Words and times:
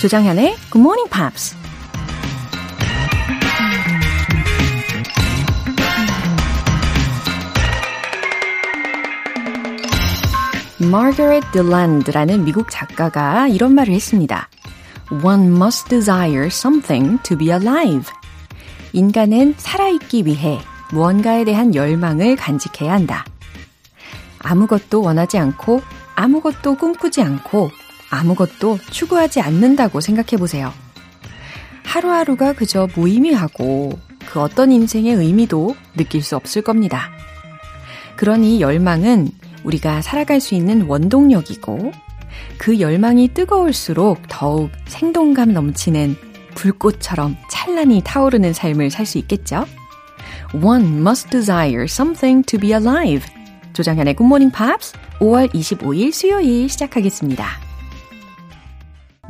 조장현의 0.00 0.56
Good 0.72 0.78
Morning 0.78 1.10
Pops. 1.10 1.54
마거렛 10.90 11.52
딜란드라는 11.52 12.46
미국 12.46 12.70
작가가 12.70 13.46
이런 13.46 13.74
말을 13.74 13.92
했습니다. 13.92 14.48
One 15.22 15.48
must 15.48 15.90
desire 15.90 16.46
something 16.46 17.22
to 17.22 17.36
be 17.36 17.50
alive. 17.50 18.10
인간은 18.94 19.52
살아있기 19.58 20.24
위해 20.24 20.60
무언가에 20.92 21.44
대한 21.44 21.74
열망을 21.74 22.36
간직해야 22.36 22.90
한다. 22.90 23.26
아무것도 24.38 25.02
원하지 25.02 25.36
않고 25.36 25.82
아무것도 26.14 26.76
꿈꾸지 26.76 27.20
않고 27.20 27.70
아무것도 28.10 28.78
추구하지 28.90 29.40
않는다고 29.40 30.00
생각해 30.00 30.36
보세요. 30.38 30.72
하루하루가 31.84 32.52
그저 32.52 32.88
무의미하고 32.94 33.98
그 34.30 34.40
어떤 34.40 34.70
인생의 34.70 35.14
의미도 35.14 35.74
느낄 35.96 36.22
수 36.22 36.36
없을 36.36 36.62
겁니다. 36.62 37.10
그러니 38.16 38.60
열망은 38.60 39.30
우리가 39.64 40.02
살아갈 40.02 40.40
수 40.40 40.54
있는 40.54 40.82
원동력이고 40.82 41.92
그 42.58 42.80
열망이 42.80 43.28
뜨거울수록 43.28 44.22
더욱 44.28 44.70
생동감 44.86 45.52
넘치는 45.52 46.16
불꽃처럼 46.54 47.36
찬란히 47.50 48.02
타오르는 48.04 48.52
삶을 48.52 48.90
살 48.90 49.06
수 49.06 49.18
있겠죠? 49.18 49.66
One 50.52 50.98
must 50.98 51.30
desire 51.30 51.84
something 51.84 52.44
to 52.46 52.58
be 52.58 52.70
alive. 52.72 53.26
조장현의 53.72 54.16
Morning 54.20 54.54
Pops 54.54 54.92
5월 55.20 55.52
25일 55.54 56.12
수요일 56.12 56.68
시작하겠습니다. 56.68 57.69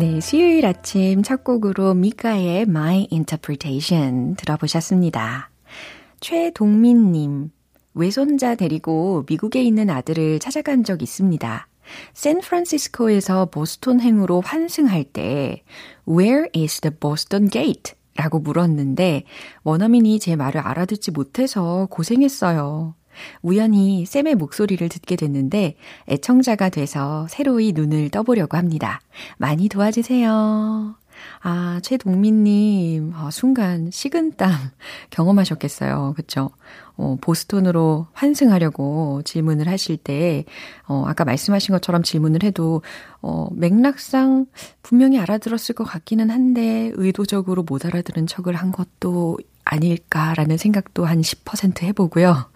네, 0.01 0.19
수요일 0.19 0.65
아침 0.65 1.23
첫 1.23 1.45
곡으로 1.45 1.93
미카의 1.93 2.63
My 2.63 3.07
Interpretation 3.13 4.35
들어보셨습니다. 4.37 5.51
최동민님, 6.21 7.51
외손자 7.93 8.55
데리고 8.55 9.27
미국에 9.29 9.63
있는 9.63 9.91
아들을 9.91 10.39
찾아간 10.39 10.85
적 10.85 11.03
있습니다. 11.03 11.69
샌프란시스코에서 12.15 13.51
보스톤 13.51 14.01
행으로 14.01 14.41
환승할 14.41 15.05
때 15.05 15.65
Where 16.09 16.49
is 16.57 16.81
the 16.81 16.97
Boston 16.99 17.51
Gate? 17.51 17.93
라고 18.17 18.39
물었는데 18.39 19.25
원어민이 19.65 20.19
제 20.19 20.35
말을 20.35 20.63
알아듣지 20.63 21.11
못해서 21.11 21.87
고생했어요. 21.91 22.95
우연히 23.43 24.07
쌤의 24.07 24.35
목소리를 24.35 24.89
듣게 24.89 25.17
됐는데 25.17 25.77
애청자가 26.09 26.69
돼서 26.69 27.27
새로이 27.29 27.73
눈을 27.73 28.11
떠보려고 28.11 28.57
합니다. 28.57 29.01
많이 29.39 29.69
도와주세요. 29.69 31.01
아, 31.43 31.81
최동민님, 31.83 33.13
아, 33.15 33.31
순간 33.31 33.91
식은땀 33.91 34.51
경험하셨겠어요. 35.11 36.15
그쵸? 36.17 36.51
어, 36.97 37.17
보스톤으로 37.21 38.09
환승하려고 38.13 39.23
질문을 39.25 39.69
하실 39.69 39.97
때, 39.97 40.45
어, 40.87 41.05
아까 41.07 41.25
말씀하신 41.25 41.73
것처럼 41.73 42.03
질문을 42.03 42.43
해도, 42.43 42.83
어, 43.23 43.49
맥락상 43.53 44.47
분명히 44.83 45.19
알아들었을 45.19 45.75
것 45.75 45.85
같기는 45.85 46.29
한데, 46.31 46.93
의도적으로 46.95 47.63
못 47.63 47.87
알아들은 47.87 48.27
척을 48.27 48.55
한 48.55 48.71
것도 48.71 49.39
아닐까라는 49.71 50.57
생각도 50.57 51.05
한 51.05 51.21
10% 51.21 51.83
해보고요. 51.85 52.51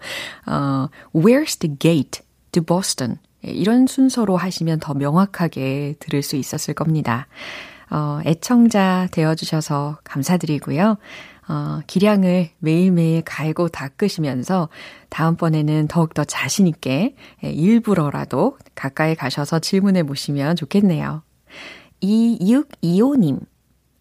어, 0.47 0.87
Where's 1.13 1.59
the 1.59 1.75
gate 1.79 2.21
to 2.51 2.61
Boston? 2.61 3.17
이런 3.41 3.87
순서로 3.87 4.37
하시면 4.37 4.79
더 4.79 4.93
명확하게 4.93 5.95
들을 5.99 6.21
수 6.21 6.35
있었을 6.35 6.73
겁니다. 6.73 7.27
어, 7.89 8.19
애청자 8.25 9.07
되어주셔서 9.11 9.99
감사드리고요. 10.03 10.97
어, 11.47 11.79
기량을 11.85 12.49
매일매일 12.57 13.21
갈고 13.21 13.69
닦으시면서 13.69 14.69
다음번에는 15.09 15.87
더욱더 15.87 16.23
자신있게 16.23 17.15
예, 17.43 17.49
일부러라도 17.49 18.57
가까이 18.73 19.15
가셔서 19.15 19.59
질문해 19.59 20.03
보시면 20.03 20.55
좋겠네요. 20.55 21.21
2625님. 22.01 23.39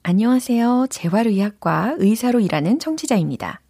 안녕하세요. 0.06 0.88
재활의학과 0.91 1.94
의사로 1.97 2.41
일하는 2.41 2.78
청취자입니다. 2.78 3.62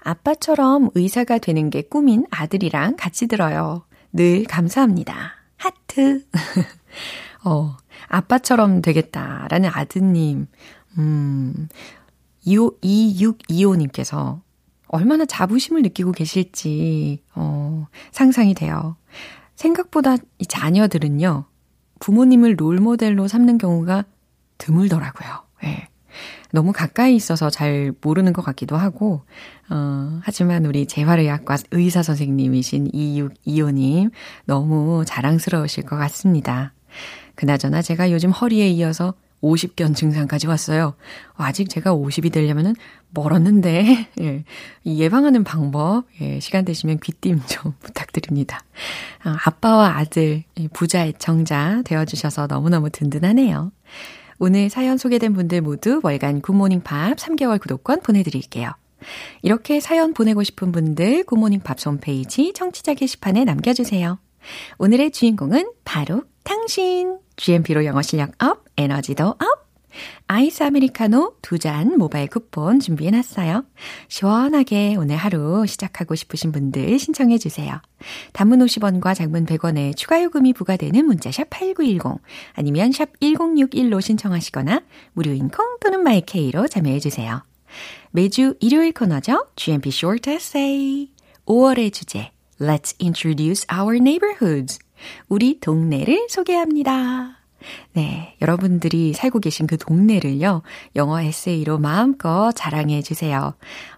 아빠처럼 0.00 0.90
의사가 0.94 1.38
되는 1.38 1.70
게 1.70 1.80
꿈인 1.80 2.26
아들이랑 2.30 2.96
같이 2.98 3.26
들어요. 3.26 3.86
늘 4.12 4.44
감사합니다. 4.44 5.36
하트. 5.56 6.26
어, 7.46 7.78
아빠처럼 8.08 8.82
되겠다라는 8.82 9.70
아드님, 9.72 10.48
음, 10.98 11.68
2625님께서 12.46 14.42
얼마나 14.86 15.24
자부심을 15.24 15.80
느끼고 15.80 16.12
계실지, 16.12 17.22
어, 17.34 17.86
상상이 18.12 18.52
돼요. 18.52 18.96
생각보다 19.54 20.16
이 20.38 20.44
자녀들은요, 20.44 21.46
부모님을 22.00 22.56
롤모델로 22.58 23.28
삼는 23.28 23.56
경우가 23.56 24.04
드물더라고요. 24.58 25.49
예. 25.64 25.88
너무 26.52 26.72
가까이 26.72 27.14
있어서 27.14 27.50
잘 27.50 27.92
모르는 28.00 28.32
것 28.32 28.42
같기도 28.42 28.76
하고, 28.76 29.22
어, 29.70 30.20
하지만 30.22 30.66
우리 30.66 30.86
재활의학과 30.86 31.58
의사 31.70 32.02
선생님이신 32.02 32.90
2625님, 32.92 34.10
너무 34.46 35.04
자랑스러우실 35.06 35.84
것 35.84 35.96
같습니다. 35.96 36.72
그나저나 37.36 37.82
제가 37.82 38.10
요즘 38.10 38.30
허리에 38.30 38.68
이어서 38.70 39.14
50견 39.42 39.94
증상까지 39.96 40.46
왔어요. 40.46 40.94
아직 41.34 41.70
제가 41.70 41.94
50이 41.94 42.32
되려면은 42.32 42.74
멀었는데, 43.10 44.08
예. 44.20 44.44
예방하는 44.84 45.44
방법, 45.44 46.04
예. 46.20 46.40
시간 46.40 46.64
되시면 46.64 46.98
귀띔 46.98 47.40
좀 47.46 47.72
부탁드립니다. 47.80 48.60
아, 49.22 49.38
아빠와 49.44 49.96
아들, 49.96 50.44
부자 50.72 51.06
애청자 51.06 51.82
되어주셔서 51.84 52.48
너무너무 52.48 52.90
든든하네요. 52.90 53.72
오늘 54.42 54.70
사연 54.70 54.96
소개된 54.96 55.34
분들 55.34 55.60
모두 55.60 56.00
월간 56.02 56.40
굿모닝 56.40 56.80
팝스 56.80 57.14
3개월 57.18 57.60
구독권 57.60 58.00
보내드릴게요. 58.00 58.72
이렇게 59.42 59.80
사연 59.80 60.14
보내고 60.14 60.42
싶은 60.42 60.72
분들 60.72 61.24
굿모닝 61.24 61.60
팝스 61.60 61.76
홈페이지 61.84 62.54
청취자 62.54 62.94
게시판에 62.94 63.44
남겨주세요. 63.44 64.18
오늘의 64.78 65.10
주인공은 65.10 65.70
바로 65.84 66.22
당신! 66.42 67.18
GMP로 67.36 67.84
영어 67.84 68.00
실력 68.00 68.32
up, 68.42 68.64
에너지도 68.78 69.26
up! 69.26 69.59
아이스 70.26 70.62
아메리카노 70.62 71.36
두 71.42 71.58
잔 71.58 71.98
모바일 71.98 72.28
쿠폰 72.28 72.80
준비해놨어요. 72.80 73.64
시원하게 74.08 74.96
오늘 74.96 75.16
하루 75.16 75.66
시작하고 75.66 76.14
싶으신 76.14 76.52
분들 76.52 76.98
신청해 76.98 77.38
주세요. 77.38 77.80
단문 78.32 78.60
50원과 78.60 79.14
장문 79.14 79.46
100원에 79.46 79.96
추가 79.96 80.22
요금이 80.22 80.52
부과되는 80.54 81.04
문자 81.04 81.30
샵 81.30 81.50
8910 81.50 82.22
아니면 82.54 82.92
샵 82.92 83.10
1061로 83.20 84.00
신청하시거나 84.00 84.82
무료인 85.12 85.48
콩 85.48 85.78
또는 85.80 86.02
마이케이로 86.02 86.68
참여해 86.68 87.00
주세요. 87.00 87.42
매주 88.10 88.54
일요일 88.60 88.92
코너죠. 88.92 89.46
GMP 89.56 89.90
Short 89.90 90.30
Essay 90.30 91.08
5월의 91.46 91.92
주제 91.92 92.30
Let's 92.60 92.94
introduce 93.00 93.66
our 93.72 93.96
neighborhoods. 93.96 94.78
우리 95.28 95.58
동네를 95.60 96.26
소개합니다. 96.28 97.39
네, 97.92 98.36
여러분들이 98.40 99.12
살고 99.12 99.40
계신 99.40 99.66
그 99.66 99.76
동네를요, 99.76 100.62
영어 100.96 101.20
에세이로 101.20 101.78
마음껏 101.78 102.52
자랑해 102.52 103.02
주세요. 103.02 103.54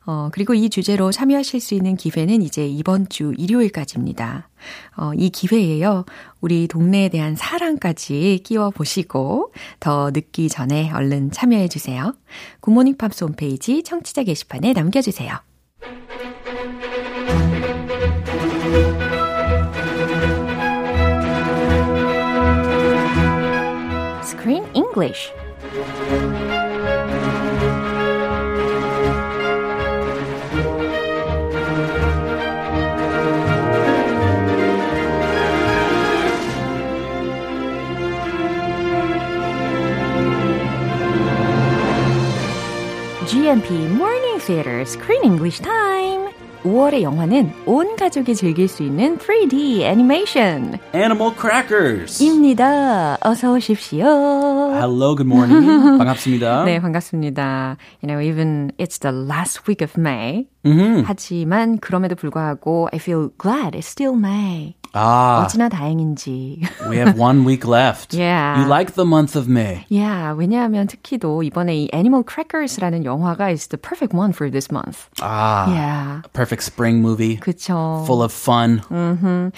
어, 0.07 0.31
그리고 0.33 0.55
이 0.55 0.69
주제로 0.69 1.13
참여하실 1.13 1.61
수 1.61 1.75
있는 1.75 1.97
기회는 1.97 2.43
이제 2.43 2.67
이번 2.67 3.09
주 3.09 3.33
일요일까지입니다. 3.37 4.49
어, 4.97 5.13
이 5.15 5.31
기회에요, 5.31 6.05
우리 6.41 6.69
동네에 6.69 7.09
대한 7.09 7.37
사랑까지 7.37 8.41
키워 8.45 8.71
보시고, 8.71 9.53
더 9.81 10.11
늦기 10.11 10.49
전에 10.49 10.91
얼른 10.91 11.31
참여해 11.31 11.69
주세요. 11.69 12.15
굿모닝 12.61 12.97
팝스 12.97 13.25
홈페이지 13.25 13.83
청취자 13.83 14.25
게시판에 14.25 14.73
남겨주세요. 14.73 15.39
English. 25.03 25.33
GMP 43.27 43.89
Morning 43.89 44.39
Theater 44.39 44.85
Screen 44.87 45.25
English 45.25 45.61
Time. 45.63 46.33
5월의 46.65 47.03
영화는 47.03 47.53
온 47.67 47.97
가족이 47.97 48.35
즐길 48.35 48.69
수 48.69 48.83
있는 48.83 49.19
3D 49.19 49.81
애니메이션. 49.83 50.79
Animal 50.95 51.33
Crackers. 51.39 52.23
입니다. 52.23 53.19
어서 53.21 53.53
오십시오. 53.53 54.05
Hello, 54.83 55.15
good 55.15 55.29
morning. 55.29 55.63
반갑습니다. 55.97 56.65
네, 56.65 56.81
반갑습니다. 56.81 57.77
You 58.03 58.09
know, 58.09 58.21
even 58.21 58.73
it's 58.79 58.99
the 58.99 59.13
last 59.13 59.69
week 59.69 59.81
of 59.81 59.97
May. 59.97 60.49
Mm-hmm. 60.65 61.05
하지만 61.07 61.79
그럼에도 61.79 62.17
불구하고 62.17 62.89
I 62.93 62.99
feel 62.99 63.31
glad 63.39 63.77
it's 63.77 63.87
still 63.87 64.17
May. 64.17 64.75
Ah, 64.95 65.45
어찌나 65.45 65.69
다행인지. 65.71 66.61
we 66.89 66.97
have 66.99 67.17
one 67.19 67.45
week 67.45 67.65
left. 67.67 68.13
Yeah. 68.13 68.61
You 68.61 68.69
like 68.69 68.93
the 68.95 69.07
month 69.07 69.35
of 69.37 69.49
May. 69.49 69.87
yeah, 69.89 70.33
왜냐하면 70.37 70.87
특히도 70.87 71.43
이번에 71.43 71.75
이 71.75 71.89
Animal 71.95 72.25
Crackers라는 72.25 73.05
영화가 73.05 73.51
is 73.51 73.69
the 73.69 73.79
perfect 73.81 74.13
one 74.15 74.33
for 74.33 74.51
this 74.51 74.71
month. 74.71 75.09
Ah, 75.23 75.65
Yeah. 75.73 76.21
perfect 76.35 76.63
spring 76.63 77.01
movie. 77.01 77.39
그쵸. 77.41 78.05
Full 78.07 78.21
of 78.23 78.33
fun. 78.33 78.83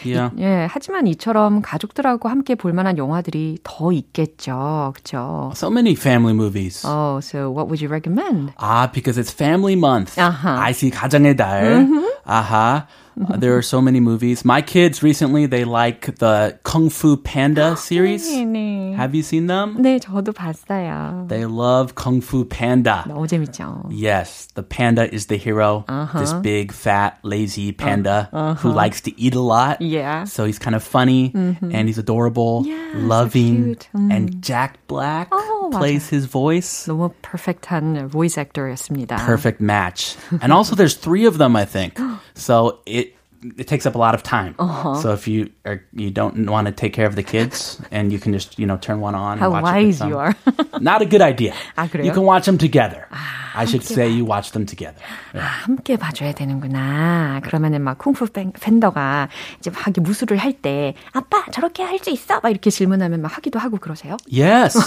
Yeah. 0.04 0.31
예, 0.38 0.69
하지만 0.70 1.06
이처럼 1.08 1.62
가족들하고 1.62 2.28
함께 2.28 2.54
볼 2.54 2.72
만한 2.72 2.96
영화들이 2.98 3.58
더 3.64 3.90
있겠죠. 3.92 4.92
그쵸? 4.94 5.50
So 5.56 5.69
many 5.69 5.94
family 5.94 6.32
movies. 6.32 6.84
Oh, 6.86 7.19
so 7.20 7.50
what 7.50 7.66
would 7.69 7.81
you 7.82 7.88
recommend? 7.90 8.52
Ah, 8.58 8.86
because 8.92 9.19
it's 9.19 9.32
family 9.32 9.75
month. 9.75 10.16
Uh-huh. 10.19 10.48
I 10.62 10.70
see 10.72 10.90
가정의 10.90 11.36
달. 11.36 11.88
Aha. 12.25 12.88
Uh, 13.19 13.35
there 13.35 13.57
are 13.57 13.61
so 13.61 13.81
many 13.81 14.00
movies. 14.00 14.45
My 14.45 14.61
kids 14.61 15.03
recently 15.03 15.45
they 15.45 15.65
like 15.65 16.15
the 16.19 16.57
Kung 16.63 16.89
Fu 16.89 17.17
Panda 17.17 17.75
series. 17.75 18.23
네. 18.29 18.95
Have 18.95 19.13
you 19.13 19.23
seen 19.23 19.47
them? 19.47 19.75
네, 19.83 20.00
저도 20.00 20.31
봤어요. 20.31 21.27
They 21.27 21.44
love 21.45 21.95
Kung 21.95 22.21
Fu 22.21 22.45
Panda. 22.45 23.03
너무 23.09 23.27
재밌죠. 23.27 23.91
Yes, 23.91 24.47
the 24.56 24.63
panda 24.63 25.03
is 25.13 25.25
the 25.27 25.35
hero. 25.35 25.83
Uh-huh. 25.89 26.19
This 26.19 26.31
big, 26.41 26.71
fat, 26.71 27.19
lazy 27.23 27.73
panda 27.73 28.29
who 28.61 28.71
likes 28.71 29.01
to 29.01 29.11
eat 29.19 29.35
a 29.35 29.41
lot. 29.41 29.81
Yeah. 29.81 30.23
So 30.23 30.45
he's 30.45 30.59
kind 30.59 30.75
of 30.75 30.83
funny 30.83 31.33
and 31.35 31.89
he's 31.89 31.97
adorable, 31.97 32.63
Yeah, 32.65 32.94
so 32.94 33.00
loving. 33.06 33.63
cute. 33.75 33.89
Mm. 33.97 34.13
And 34.15 34.41
Jack 34.41 34.79
Black 34.88 35.27
Oh, 35.33 35.69
plays 35.73 36.07
his 36.07 36.23
voice. 36.23 36.88
너무 36.88 37.11
perfect한 37.21 38.07
voice 38.07 38.38
actor였습니다. 38.38 39.17
Perfect 39.17 39.59
match. 39.59 40.15
and 40.41 40.53
also 40.53 40.73
there's 40.73 40.95
three 40.95 41.25
of 41.25 41.38
them, 41.38 41.57
I 41.57 41.65
think. 41.65 42.00
So 42.35 42.79
it 42.85 43.15
it 43.57 43.67
takes 43.67 43.85
up 43.85 43.95
a 43.95 43.97
lot 43.97 44.13
of 44.15 44.21
time. 44.21 44.53
Uh-huh. 44.59 44.95
So 44.95 45.13
if 45.13 45.25
you 45.25 45.50
are 45.65 45.79
you 45.94 46.11
don't 46.11 46.45
want 46.51 46.67
to 46.67 46.73
take 46.73 46.91
care 46.91 47.07
of 47.07 47.15
the 47.15 47.23
kids 47.23 47.79
and 47.89 48.11
you 48.11 48.19
can 48.19 48.33
just, 48.33 48.59
you 48.59 48.67
know, 48.67 48.75
turn 48.75 49.00
one 49.00 49.15
on 49.15 49.38
How 49.39 49.53
and 49.56 49.63
watch 49.63 49.63
it 49.63 49.77
with 49.77 49.85
wise 49.85 50.00
them. 50.00 50.09
you 50.09 50.17
are. 50.19 50.35
Not 50.81 51.01
a 51.01 51.06
good 51.06 51.21
idea. 51.21 51.53
아, 51.77 51.88
그래요? 51.88 52.03
You 52.06 52.11
can 52.11 52.23
watch 52.27 52.44
them 52.45 52.57
together. 52.57 53.07
I 53.56 53.63
should 53.65 53.83
say 53.83 54.09
you 54.11 54.25
watch 54.25 54.51
them 54.51 54.65
together. 54.65 55.00
함께 55.33 55.95
봐줘야 55.95 56.33
되는구나. 56.33 57.39
그러면은 57.44 57.81
막 57.81 57.97
쿵푸 57.97 58.27
팬- 58.27 58.51
팬더가 58.51 59.29
이제 59.59 59.69
막 59.69 59.83
이렇게 59.88 60.01
무술을 60.01 60.38
할 60.38 60.51
때 60.53 60.94
아빠 61.13 61.45
저렇게 61.51 61.83
할 61.83 61.97
수 62.00 62.09
있어? 62.11 62.41
막 62.44 62.50
이렇게 62.50 62.69
질문하면 62.69 63.21
막 63.21 63.35
하기도 63.38 63.57
하고 63.59 63.77
그러세요? 63.77 64.17
Yes. 64.31 64.77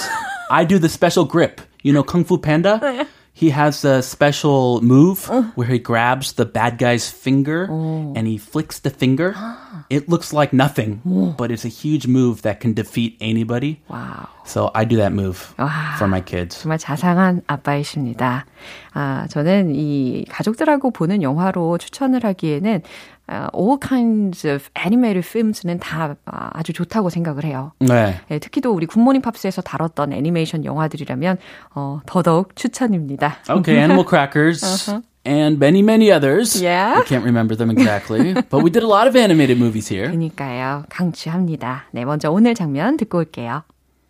I 0.51 0.67
do 0.67 0.79
the 0.79 0.89
special 0.91 1.27
grip. 1.27 1.63
You 1.83 1.93
know 1.95 2.05
Kung 2.05 2.25
Fu 2.25 2.37
Panda? 2.39 2.79
He 3.37 3.49
has 3.49 3.83
a 3.85 4.03
special 4.03 4.83
move 4.83 5.27
where 5.57 5.67
he 5.67 5.79
grabs 5.79 6.35
the 6.35 6.45
bad 6.45 6.77
guy's 6.77 7.09
finger 7.09 7.65
and 7.65 8.27
he 8.27 8.37
flicks 8.37 8.79
the 8.81 8.91
finger. 8.91 9.35
It 9.89 10.09
looks 10.09 10.33
like 10.33 10.53
nothing, 10.53 11.01
but 11.39 11.51
it's 11.51 11.65
a 11.65 11.73
huge 11.73 12.07
move 12.07 12.43
that 12.43 12.61
can 12.61 12.75
defeat 12.75 13.17
anybody. 13.21 13.81
와우. 13.89 14.29
So 14.45 14.71
I 14.75 14.85
do 14.85 14.97
that 14.97 15.13
move 15.13 15.55
와. 15.57 15.97
for 15.97 16.09
my 16.09 16.21
kids. 16.21 16.61
정말 16.63 16.79
자상한 16.79 17.43
아빠이십니다. 17.47 18.45
아, 18.93 19.27
저는 19.29 19.75
이 19.75 20.25
가족들하고 20.29 20.91
보는 20.91 21.23
영화로 21.23 21.79
추천을 21.79 22.25
하기에는 22.25 22.83
아, 22.83 23.16
all 23.55 23.79
kinds 23.79 24.47
of 24.47 24.69
animated 24.77 25.27
films는 25.27 25.79
다 25.79 26.17
아, 26.27 26.51
아주 26.53 26.73
좋다고 26.73 27.11
생각을 27.11 27.45
해요. 27.45 27.73
네. 27.81 28.21
예, 28.31 28.39
특히도 28.39 28.73
우리 28.73 28.87
굿모닝 28.87 29.23
팝스에서 29.23 29.63
다뤘던 29.63 30.13
애니메이션 30.13 30.65
영화들이라면 30.65 31.39
어, 31.75 32.01
더더욱 32.07 32.55
추천입니다. 32.57 33.39
Okay, 33.49 33.79
Animal 33.79 34.05
Crackers. 34.09 34.91
And 35.25 35.61
many, 35.61 35.83
many 35.83 36.11
others. 36.11 36.61
Yeah. 36.61 36.99
I 36.99 37.05
can't 37.05 37.25
remember 37.25 37.55
them 37.55 37.71
exactly. 37.71 38.35
but 38.51 38.65
we 38.65 38.71
did 38.71 38.83
a 38.83 38.89
lot 38.89 39.07
of 39.07 39.15
animated 39.15 39.57
movies 39.57 39.87
here. 39.87 40.09
그러니까요. 40.09 40.85
강추합니다. 40.91 41.85
네, 41.93 42.05
먼저 42.05 42.29
오늘 42.31 42.55
장면 42.55 42.97
듣고 42.97 43.19
올게요. 43.19 43.63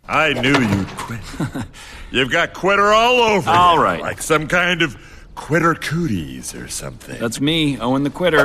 I 0.07 0.33
knew 0.33 0.53
you'd 0.53 0.87
quit. 0.97 1.21
You've 2.11 2.31
got 2.31 2.53
quitter 2.53 2.91
all 2.91 3.21
over. 3.21 3.49
All 3.49 3.75
you, 3.75 3.83
right. 3.83 4.01
Like 4.01 4.21
some 4.21 4.47
kind 4.47 4.81
of 4.81 4.97
quitter 5.35 5.75
cooties 5.75 6.53
or 6.55 6.67
something. 6.67 7.19
That's 7.19 7.39
me, 7.39 7.77
Owen 7.79 8.03
the 8.03 8.09
Quitter. 8.09 8.43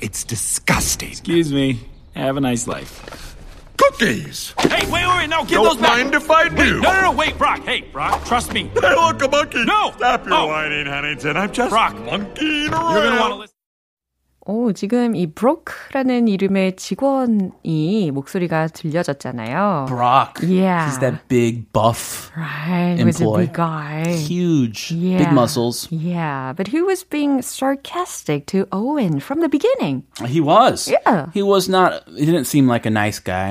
it's 0.00 0.24
disgusting. 0.24 1.10
Excuse 1.10 1.52
me. 1.52 1.80
Have 2.14 2.36
a 2.36 2.40
nice 2.40 2.66
life. 2.66 3.34
Cookies! 3.76 4.54
Hey, 4.58 4.84
wait, 4.90 4.92
wait, 4.92 5.06
wait, 5.06 5.28
no, 5.28 5.42
give 5.44 5.50
Don't 5.56 5.64
those 5.64 5.76
back. 5.76 5.98
mind 5.98 6.14
if 6.14 6.30
I 6.30 6.48
do. 6.48 6.80
No, 6.80 6.92
no, 6.94 7.00
no, 7.02 7.12
wait, 7.12 7.36
Brock. 7.38 7.60
Hey, 7.62 7.82
Brock, 7.92 8.24
trust 8.24 8.52
me. 8.52 8.70
Hey, 8.74 8.94
look, 8.94 9.22
a 9.22 9.28
monkey! 9.28 9.64
No! 9.64 9.92
Stop 9.96 10.24
your 10.26 10.34
Oh. 10.34 10.46
whining, 10.48 10.86
Huntington. 10.86 11.36
I'm 11.36 11.52
just 11.52 11.70
Brock. 11.70 11.94
monkeying 12.00 12.72
around. 12.72 12.94
You're 12.94 13.04
gonna 13.04 13.20
want 13.20 13.32
to 13.34 13.38
listen. 13.40 13.55
오, 14.48 14.72
지금 14.72 15.16
이 15.16 15.26
브로크라는 15.26 16.28
이름의 16.28 16.76
직원이 16.76 18.10
목소리가 18.12 18.68
들려졌잖아요. 18.68 19.86
Brock. 19.88 20.40
Yeah. 20.48 20.86
He's 20.88 21.00
that 21.00 21.26
big, 21.26 21.72
buff, 21.72 22.30
Right, 22.36 23.00
employee. 23.00 23.46
big 23.46 23.54
guy. 23.54 24.04
huge, 24.14 24.92
Yeah. 24.94 25.18
big 25.18 25.32
muscles. 25.32 25.88
Yeah, 25.90 26.52
but 26.54 26.68
he 26.68 26.80
was 26.80 27.02
being 27.02 27.42
sarcastic 27.42 28.46
to 28.46 28.66
Owen 28.70 29.18
from 29.18 29.40
the 29.40 29.48
beginning. 29.48 30.04
He 30.24 30.40
was. 30.40 30.86
Yeah. 30.86 31.26
He 31.34 31.42
was 31.42 31.68
not, 31.68 32.06
he 32.14 32.24
didn't 32.24 32.46
seem 32.46 32.68
like 32.70 32.86
a 32.86 32.90
nice 32.94 33.18
guy. 33.18 33.50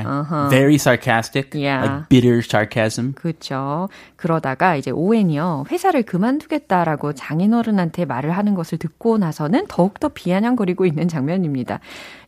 Very 0.50 0.78
sarcastic. 0.78 1.54
Yeah. 1.54 1.84
Like 1.84 2.08
bitter 2.10 2.40
sarcasm. 2.42 3.14
그렇죠. 3.16 3.90
그러다가 4.16 4.78
이제 4.78 4.92
오웬이요 4.92 5.66
회사를 5.70 6.04
그만두겠다라고 6.04 7.12
장인어른한테 7.14 8.06
말을 8.06 8.32
하는 8.32 8.56
것을 8.56 8.78
듣고 8.78 9.18
나서는 9.18 9.66
더욱더 9.68 10.08
비아냥거리고 10.08 10.85
있는 10.87 11.09
장면입니다. 11.09 11.81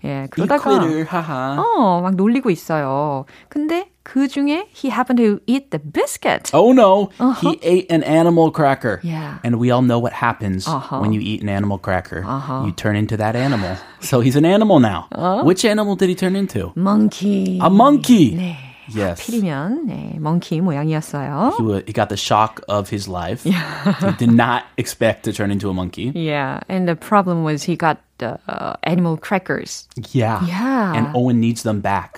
예, 0.04 0.08
You 0.08 0.28
그러다가 0.30 0.62
quitter, 0.78 1.04
haha. 1.04 1.58
어, 1.58 2.00
막 2.00 2.14
놀리고 2.16 2.50
있어요. 2.50 3.24
근데 3.48 3.90
그 4.02 4.26
중에 4.26 4.66
he 4.74 4.90
happened 4.90 5.22
to 5.22 5.38
eat 5.46 5.70
the 5.70 5.78
biscuit. 5.78 6.50
Oh 6.52 6.72
no, 6.72 7.10
he 7.40 7.58
ate 7.62 7.86
an 7.92 8.02
animal 8.02 8.50
cracker. 8.50 8.98
Yeah. 9.04 9.38
And 9.44 9.56
we 9.60 9.70
all 9.70 9.82
know 9.82 9.98
what 10.00 10.12
happens 10.12 10.66
Uh-huh. 10.66 10.98
when 11.00 11.12
you 11.12 11.20
eat 11.20 11.40
an 11.42 11.48
animal 11.48 11.78
cracker. 11.78 12.24
You 12.66 12.72
turn 12.72 12.96
into 12.96 13.16
that 13.18 13.36
animal. 13.36 13.76
So 14.00 14.20
he's 14.20 14.34
an 14.34 14.44
animal 14.44 14.80
now. 14.80 15.06
Which 15.44 15.64
animal 15.64 15.94
did 15.94 16.08
he 16.08 16.16
turn 16.16 16.34
into? 16.34 16.72
monkey. 16.74 17.58
A 17.62 17.70
monkey. 17.70 18.34
네. 18.34 18.56
Yes. 18.92 19.22
필이면 19.24 19.86
네, 19.86 20.16
monkey 20.18 20.60
모양이었어요. 20.60 21.54
He, 21.56 21.62
wa- 21.64 21.82
he 21.86 21.92
got 21.92 22.08
the 22.08 22.16
shock 22.16 22.60
of 22.68 22.90
his 22.90 23.08
life. 23.08 23.44
he 23.44 24.12
did 24.18 24.32
not 24.32 24.64
expect 24.76 25.22
to 25.24 25.32
turn 25.32 25.50
into 25.50 25.70
a 25.70 25.72
monkey. 25.74 26.10
Yeah, 26.14 26.60
and 26.68 26.86
the 26.88 26.96
problem 26.96 27.44
was 27.44 27.62
he 27.62 27.76
got 27.76 27.98
uh, 28.20 28.74
animal 28.82 29.16
crackers. 29.16 29.86
Yeah. 30.12 30.44
Yeah. 30.46 30.92
And 30.94 31.06
Owen 31.14 31.40
needs 31.40 31.62
them 31.62 31.80
back. 31.80 32.14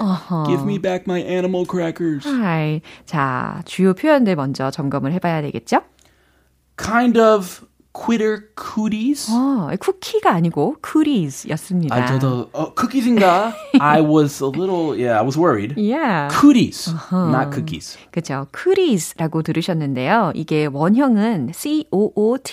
Give 0.49 0.65
me 0.65 0.79
back 0.79 1.07
my 1.07 1.21
animal 1.21 1.65
crackers. 1.67 2.25
Hi. 2.25 2.81
자, 3.07 3.63
주요 3.67 3.93
표현들 3.95 4.35
먼저 4.37 4.71
점검을 4.71 5.13
해봐야 5.13 5.43
되겠죠? 5.43 5.83
Kind 6.77 7.19
of 7.19 7.65
quitter 7.92 8.42
cooties. 8.56 9.32
어, 9.32 9.70
쿠키가 9.80 10.32
아니고 10.32 10.76
cooties였습니다. 10.86 11.96
아, 11.96 12.06
저도 12.06 12.50
어, 12.54 12.74
cookies인가? 12.76 13.54
I 13.80 14.02
was 14.02 14.44
a 14.44 14.50
little, 14.50 14.92
yeah, 14.92 15.18
I 15.20 15.24
was 15.24 15.38
worried. 15.38 15.74
Yeah. 15.76 16.30
Cooties, 16.30 16.94
not 17.12 17.52
cookies. 17.52 17.98
그죠. 18.12 18.48
cooties라고 18.56 19.42
들으셨는데요. 19.42 20.32
이게 20.36 20.68
원형은 20.72 21.52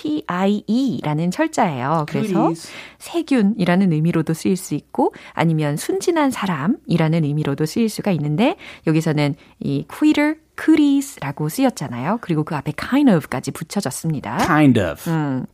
C-O-O-T-I-E라는 0.07 1.31
철자예요. 1.31 2.05
그래서 2.09 2.33
Cooties. 2.33 2.69
세균이라는 2.99 3.93
의미로도 3.93 4.33
쓰일 4.33 4.57
수 4.57 4.73
있고 4.75 5.13
아니면 5.33 5.77
순진한 5.77 6.31
사람이라는 6.31 7.23
의미로도 7.23 7.65
쓰일 7.65 7.89
수가 7.89 8.11
있는데 8.11 8.57
여기서는 8.87 9.35
이 9.59 9.85
quitter, 9.87 10.35
cooties라고 10.59 11.49
쓰였잖아요. 11.49 12.17
그리고 12.21 12.43
그 12.43 12.55
앞에 12.55 12.73
kind 12.77 13.11
of까지 13.11 13.51
붙여졌습니다. 13.51 14.37
Kind 14.37 14.79
of. 14.79 15.03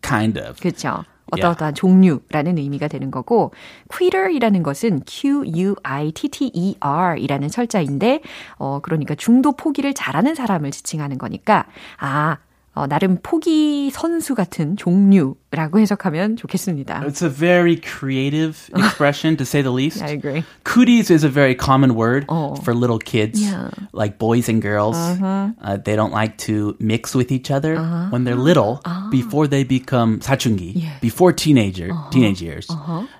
Kind 0.02 0.40
of. 0.40 0.62
그렇죠. 0.62 1.04
어떠어떠한 1.32 1.74
종류라는 1.74 2.58
의미가 2.58 2.88
되는 2.88 3.12
거고 3.12 3.52
quitter이라는 3.90 4.64
것은 4.64 5.02
Q-U-I-T-T-E-R 5.08 7.18
이라는 7.18 7.50
철자인데 7.50 8.22
어 8.58 8.80
그러니까 8.82 9.16
중도 9.16 9.54
포기를 9.54 9.94
잘하는 9.94 10.36
사람을 10.36 10.72
지칭하는 10.72 11.18
거니까 11.18 11.66
아 11.98 12.38
어, 12.75 12.87
나름 12.87 13.19
포기 13.21 13.91
선수 13.91 14.37
같은 14.37 14.77
종류라고 14.77 15.81
해석하면 15.81 16.37
좋겠습니다. 16.37 17.01
It's 17.01 17.23
a 17.25 17.29
very 17.29 17.75
creative 17.75 18.71
expression 18.77 19.37
to 19.39 19.45
say 19.45 19.63
the 19.63 19.73
least. 19.75 20.01
I 20.01 20.11
agree. 20.13 20.45
Cooties 20.63 21.11
is 21.11 21.25
a 21.25 21.29
very 21.29 21.57
common 21.57 21.97
word 21.97 22.27
Oh. 22.29 22.55
for 22.63 22.75
little 22.75 23.01
kids, 23.01 23.43
Yeah. 23.43 23.71
like 23.93 24.19
boys 24.21 24.49
and 24.49 24.63
girls. 24.63 24.95
Uh, 24.97 25.79
they 25.83 25.97
don't 25.97 26.13
like 26.15 26.37
to 26.47 26.77
mix 26.79 27.17
with 27.17 27.33
each 27.33 27.51
other 27.51 27.75
when 28.15 28.23
they're 28.23 28.39
little 28.39 28.79
before 29.11 29.49
they 29.49 29.65
become 29.65 30.21
사춘기, 30.21 30.71
Yeah. 30.79 31.01
before 31.01 31.33
teenager 31.33 31.91
teenage 32.13 32.41
years. 32.41 32.69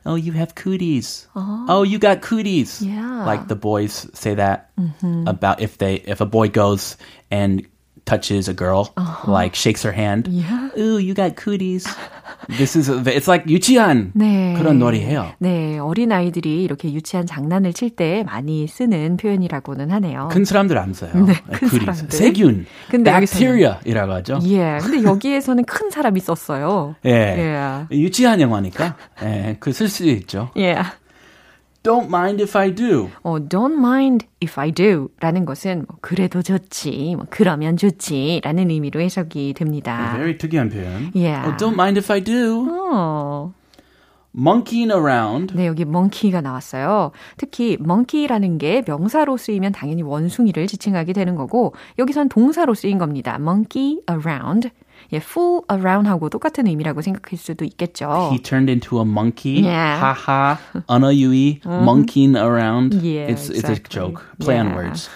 Oh, 0.07 0.15
you 0.15 0.39
have 0.39 0.55
cooties. 0.55 1.27
Oh, 1.35 1.83
you 1.83 1.99
got 1.99 2.23
cooties. 2.23 2.79
Yeah. 2.81 3.27
Like 3.27 3.49
the 3.49 3.57
boys 3.59 4.07
say 4.15 4.37
that 4.37 4.71
about 5.27 5.59
if 5.61 5.79
they 5.79 5.95
if 6.07 6.21
a 6.21 6.27
boy 6.31 6.47
goes 6.47 6.95
and 7.33 7.67
touches 8.06 8.50
a 8.50 8.54
girl, 8.54 8.90
like 9.28 9.56
shakes 9.56 9.84
her 9.84 9.92
hand. 9.94 10.28
Yeah. 10.28 10.70
Ooh, 10.78 10.98
you 10.98 11.14
got 11.14 11.36
cooties. 11.36 11.88
this 12.58 12.76
is 12.76 12.90
a, 12.90 13.00
it's 13.16 13.28
like 13.28 13.46
유치한 13.48 14.12
네. 14.14 14.54
그런 14.58 14.78
놀이해요. 14.80 15.32
네, 15.40 15.78
어린 15.80 16.12
아이들이 16.12 16.64
이렇게 16.64 16.92
유치한 16.92 17.26
장난을 17.26 17.72
칠 17.74 17.90
때 17.96 18.24
많이 18.26 18.68
쓰는 18.68 19.18
표현이라고는 19.18 19.92
하네요. 19.92 20.30
큰 20.32 20.44
사람들 20.46 20.78
안 20.78 20.94
써요. 20.94 21.12
네, 21.26 21.34
큰 21.54 21.68
그리 21.70 21.80
사람들. 21.86 22.10
세균, 22.12 22.66
근데 22.90 23.12
bacteria이라고 23.12 24.12
하죠. 24.14 24.40
예, 24.44 24.80
근데 24.82 25.04
여기에서는 25.04 25.64
큰 25.66 25.90
사람이 25.90 26.20
썼어요. 26.20 26.96
예. 27.06 27.86
예. 27.92 27.98
유치한 27.98 28.42
영화니까 28.42 28.96
예, 29.24 29.58
그 29.60 29.72
쓸 29.72 29.88
수 29.90 30.06
있죠. 30.10 30.50
예. 30.58 30.76
Don't 31.84 32.08
mind 32.08 32.42
if 32.42 32.58
I 32.58 32.74
do. 32.74 33.10
어, 33.24 33.40
don't 33.40 33.78
mind 33.78 34.26
if 34.42 34.58
I 34.60 34.72
do 34.72 35.10
라는 35.20 35.44
것은 35.44 35.86
뭐, 35.88 35.98
그래도 36.00 36.42
좋지, 36.42 37.16
뭐, 37.18 37.26
그러면 37.30 37.76
좋지 37.76 38.40
라는 38.44 38.70
의미로 38.72 39.02
해석이 39.02 39.54
됩니다. 39.54 40.14
Very 40.16 40.38
특이한 40.38 40.70
표현. 40.70 41.12
Yeah. 41.14 41.46
Oh, 41.46 41.58
don't 41.58 41.74
mind 41.74 42.00
if 42.00 42.12
I 42.12 42.24
do. 42.24 42.66
어, 42.70 43.54
Monkeying 44.36 44.92
around. 44.92 45.54
네, 45.56 45.68
여기 45.68 45.84
monkey가 45.84 46.42
나왔어요. 46.42 47.12
특히 47.38 47.78
monkey라는 47.80 48.58
게 48.58 48.84
명사로 48.88 49.38
쓰이면 49.38 49.74
당연히 49.74 50.02
원숭이를 50.02 50.66
지칭하게 50.66 51.14
되는 51.14 51.36
거고 51.36 51.76
여기선 52.00 52.30
동사로 52.30 52.74
쓰인 52.74 52.98
겁니다. 52.98 53.38
monkey 53.40 54.00
around. 54.10 54.72
예, 55.14 55.18
fool 55.18 55.62
around 55.72 56.10
하고 56.10 56.30
똑같은 56.30 56.68
의미라고 56.68 57.02
생각할 57.02 57.38
수도 57.38 57.64
있겠죠. 57.66 58.30
He 58.32 58.40
turned 58.40 58.70
into 58.70 58.98
a 59.00 59.06
monkey. 59.06 59.62
Yeah. 59.64 60.02
하하. 60.02 60.58
언어유희. 60.88 61.62
Monkeying 61.66 62.36
around. 62.36 62.96
Yeah, 62.96 63.30
it's, 63.32 63.50
it's 63.50 63.70
a 63.70 63.78
exactly. 63.78 63.90
joke. 63.90 64.26
Play 64.40 64.58
on 64.60 64.68
Yeah. 64.68 64.76
words. 64.76 65.10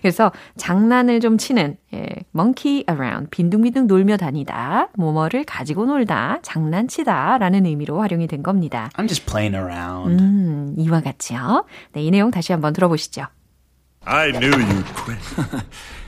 그래서 0.00 0.32
장난을 0.56 1.20
좀 1.20 1.38
치는 1.38 1.76
예, 1.92 2.06
monkey 2.34 2.84
around 2.88 3.30
빈둥빈둥 3.30 3.86
놀며 3.86 4.16
다니다 4.16 4.88
뭐뭐를 4.96 5.44
가지고 5.44 5.86
놀다 5.86 6.38
장난치다 6.42 7.38
라는 7.38 7.66
의미로 7.66 8.00
활용이 8.00 8.26
된 8.26 8.42
겁니다. 8.42 8.90
I'm 8.96 9.08
just 9.08 9.26
playing 9.26 9.56
around. 9.56 10.22
음, 10.22 10.74
이와 10.78 11.00
같이요. 11.00 11.64
네, 11.92 12.02
이 12.02 12.10
내용 12.10 12.30
다시 12.30 12.52
한번 12.52 12.72
들어보시죠. 12.72 13.26
I 14.08 14.30
knew 14.30 14.50
you'd 14.52 14.86
quit. 14.94 15.18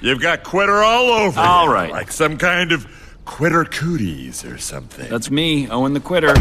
You've 0.00 0.20
got 0.20 0.44
quitter 0.44 0.84
all 0.84 1.10
over. 1.10 1.40
All 1.40 1.68
right. 1.68 1.90
Like 1.90 2.12
some 2.12 2.38
kind 2.38 2.70
of 2.72 2.86
quitter 3.28 3.64
cooties 3.64 4.44
or 4.44 4.58
something. 4.58 5.08
That's 5.08 5.30
me, 5.30 5.68
Owen 5.68 5.92
the 5.92 6.00
quitter. 6.00 6.34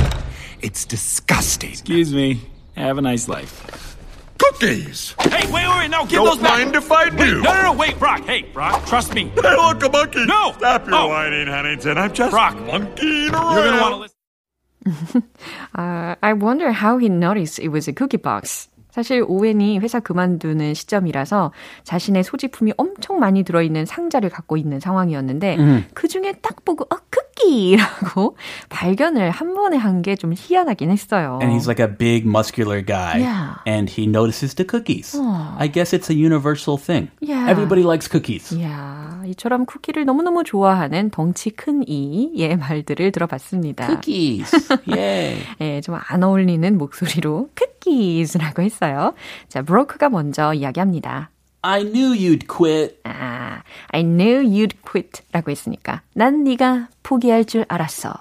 it's 0.61 0.85
disgusting. 0.85 1.71
Excuse 1.71 2.13
me. 2.13 2.41
Have 2.75 2.97
a 2.97 3.01
nice 3.01 3.27
life. 3.27 3.95
Cookies! 4.39 5.13
Hey, 5.19 5.45
wait, 5.51 5.53
wait, 5.53 5.67
wait, 5.77 5.89
no, 5.89 6.03
give 6.05 6.11
Don't 6.23 6.25
those 6.25 6.37
back. 6.37 6.59
mind 6.59 6.75
if 6.75 6.91
I 6.91 7.09
do. 7.09 7.41
No, 7.41 7.53
no, 7.53 7.61
no, 7.63 7.73
wait, 7.73 7.97
Brock. 7.99 8.21
Hey, 8.23 8.43
Brock, 8.53 8.85
trust 8.85 9.13
me. 9.13 9.25
Hey, 9.35 9.55
look, 9.55 9.83
a 9.83 9.89
monkey! 9.89 10.25
No! 10.25 10.53
Stop 10.57 10.85
your 10.87 10.95
Oh. 10.95 11.07
whining, 11.09 11.47
Huntington. 11.47 11.97
I'm 11.97 12.13
just 12.13 12.31
Brock. 12.31 12.55
monkeying 12.61 13.33
around. 13.33 13.55
You're 13.55 13.65
gonna 13.65 13.81
want 13.81 13.93
to 13.95 13.99
listen. 13.99 15.23
Uh, 15.75 16.15
I 16.23 16.33
wonder 16.33 16.71
how 16.71 16.97
he 16.97 17.09
noticed 17.09 17.59
it 17.59 17.67
was 17.69 17.87
a 17.87 17.93
cookie 17.93 18.17
box. 18.17 18.67
사실 18.97 19.23
오웬이 19.27 19.77
회사 19.77 19.99
그만두는 19.99 20.73
시점이라서 20.73 21.51
자신의 21.83 22.23
소지품이 22.23 22.73
엄청 22.77 23.19
많이 23.19 23.43
들어있는 23.43 23.85
상자를 23.85 24.31
갖고 24.31 24.57
있는 24.57 24.79
상황이었는데 24.79 25.57
그 25.93 26.07
중에 26.07 26.33
딱 26.41 26.65
보고 26.65 26.83
어 26.85 26.97
쿠키라고 27.37 28.35
발견을 28.69 29.29
한 29.31 29.53
번에 29.53 29.77
한 29.77 30.01
게 30.01 30.15
좀 30.15 30.33
희한하긴 30.35 30.89
했어요. 30.91 31.39
And 31.41 31.53
he's 31.53 31.67
like 31.67 31.79
a 31.83 31.87
big 31.87 32.25
muscular 32.27 32.81
guy. 32.83 33.19
Yeah. 33.19 33.55
And 33.67 33.89
he 33.89 34.05
notices 34.07 34.55
the 34.55 34.65
cookies. 34.65 35.15
I 35.57 35.67
guess 35.71 35.93
it's 35.93 36.09
a 36.09 36.15
universal 36.15 36.77
thing. 36.77 37.09
Yeah. 37.19 37.49
Everybody 37.49 37.83
likes 37.83 38.07
cookies. 38.09 38.53
이야, 38.55 39.21
이처럼 39.27 39.65
쿠키를 39.65 40.05
너무너무 40.05 40.43
좋아하는 40.43 41.09
덩치 41.11 41.49
큰 41.51 41.83
이의 41.87 42.57
말들을 42.57 43.11
들어봤습니다. 43.11 43.87
Cookies. 43.87 44.51
Yay. 44.87 45.37
예, 45.61 45.81
좀 45.81 45.97
안 46.09 46.23
어울리는 46.23 46.77
목소리로 46.77 47.49
cookies라고 47.57 48.61
했어요. 48.61 49.13
자, 49.49 49.61
브로크가 49.61 50.09
먼저 50.09 50.53
이야기합니다. 50.53 51.31
I 51.61 51.83
knew 51.83 52.13
you'd 52.13 52.47
quit. 52.47 52.99
아, 53.03 53.61
I 53.91 54.03
knew 54.03 54.41
you'd 54.41 54.75
quit 54.85 55.21
라고 55.31 55.51
했으니까 55.51 56.01
난 56.13 56.43
네가 56.43 56.89
포기할 57.03 57.45
줄 57.45 57.65
알았어. 57.67 58.13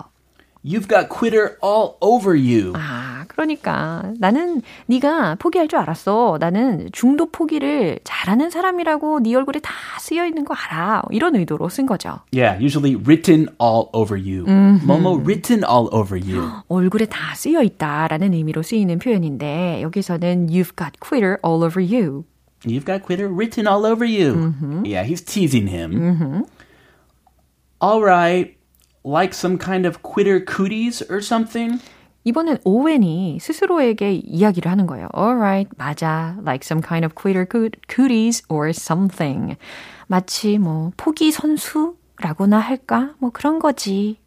You've 0.65 0.89
got 0.89 1.09
quitter 1.09 1.59
all 1.63 1.95
over 2.01 2.37
you. 2.37 2.73
아, 2.75 3.25
그러니까 3.29 4.13
나는 4.19 4.63
네가 4.87 5.37
포기할 5.37 5.69
줄 5.69 5.79
알았어. 5.79 6.39
나는 6.41 6.89
중도 6.91 7.31
포기를 7.31 8.01
잘하는 8.03 8.51
사람이라고 8.51 9.21
네 9.21 9.37
얼굴에 9.37 9.61
다 9.61 9.73
쓰여 10.01 10.27
있는 10.27 10.45
거 10.45 10.55
알아. 10.55 11.03
이런 11.13 11.37
의도로 11.37 11.69
쓴 11.69 11.87
거죠. 11.87 12.19
Yeah, 12.33 12.59
usually 12.61 12.97
written 12.97 13.47
all 13.63 13.91
over 13.93 14.19
you. 14.19 14.45
Momo 14.83 15.21
written 15.23 15.63
all 15.63 15.89
over 15.93 16.19
you. 16.19 16.51
얼굴에 16.67 17.07
다 17.07 17.37
쓰여 17.37 17.63
있다라는 17.63 18.35
의미로 18.35 18.63
쓰이는 18.63 18.99
표현인데 18.99 19.83
여기서는 19.83 20.49
you've 20.49 20.75
got 20.77 20.99
quitter 20.99 21.39
all 21.47 21.63
over 21.63 21.81
you. 21.81 22.25
You've 22.64 22.86
got 22.86 23.02
quitter 23.04 23.28
written 23.28 23.66
all 23.68 23.86
over 23.86 24.06
you. 24.06 24.54
Yeah, 24.86 25.04
he's 25.04 25.22
teasing 25.22 25.68
him. 25.68 26.46
All 27.82 28.02
right, 28.04 28.56
like 29.04 29.34
some 29.34 29.58
kind 29.58 29.86
of 29.88 30.04
quitter 30.04 30.40
cooties 30.40 31.02
or 31.10 31.22
something? 31.22 31.80
이번엔 32.24 32.60
오웬이 32.64 33.40
스스로에게 33.42 34.22
이야기를 34.24 34.72
하는 34.72 34.86
거예요. 34.86 35.08
Alright, 35.16 35.72
맞아. 35.78 36.38
Like 36.46 36.64
some 36.64 36.84
kind 36.84 37.04
of 37.04 37.16
quitter 37.16 37.48
coo- 37.50 37.72
cooties 37.90 38.44
or 38.48 38.70
something. 38.70 39.56
마치 40.06 40.60
뭐 40.60 40.92
포기 40.98 41.32
선수라고나 41.32 42.60
할까? 42.60 43.16
뭐 43.18 43.32
그런 43.32 43.58
거지. 43.58 44.18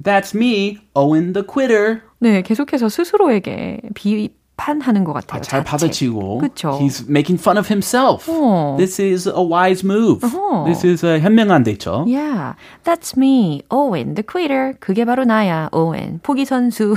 That's 0.00 0.32
me, 0.32 0.78
Owen 0.94 1.32
the 1.32 1.44
quitter. 1.44 2.02
네, 2.20 2.40
계속해서 2.42 2.88
스스로에게 2.88 3.80
비 3.94 4.32
판하는 4.57 5.03
것 5.03 5.13
같아요. 5.13 5.41
잘 5.41 5.59
자책. 5.59 5.65
받아치고. 5.65 6.37
그쵸. 6.39 6.79
He's 6.81 7.07
making 7.09 7.39
fun 7.41 7.57
of 7.57 7.67
himself. 7.67 8.29
어. 8.31 8.75
This 8.77 9.01
is 9.01 9.27
a 9.27 9.43
wise 9.43 9.83
move. 9.85 10.23
어허. 10.25 10.65
This 10.65 10.85
is 10.87 11.05
a 11.05 11.19
현명한 11.19 11.63
대처. 11.63 12.05
Yeah, 12.07 12.55
that's 12.83 13.17
me, 13.17 13.63
Owen, 13.69 14.15
the 14.15 14.23
quitter. 14.23 14.73
그게 14.79 15.03
바로 15.05 15.25
나야, 15.25 15.69
Owen, 15.73 16.19
포기 16.23 16.45
선수. 16.45 16.95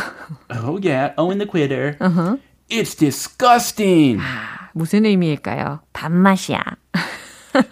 Oh 0.50 0.78
yeah, 0.82 1.14
Owen 1.18 1.38
the 1.38 1.46
quitter. 1.46 1.96
It's 2.70 2.94
disgusting. 2.94 4.20
무슨 4.72 5.04
의미일까요? 5.06 5.80
밥맛이야. 5.92 6.62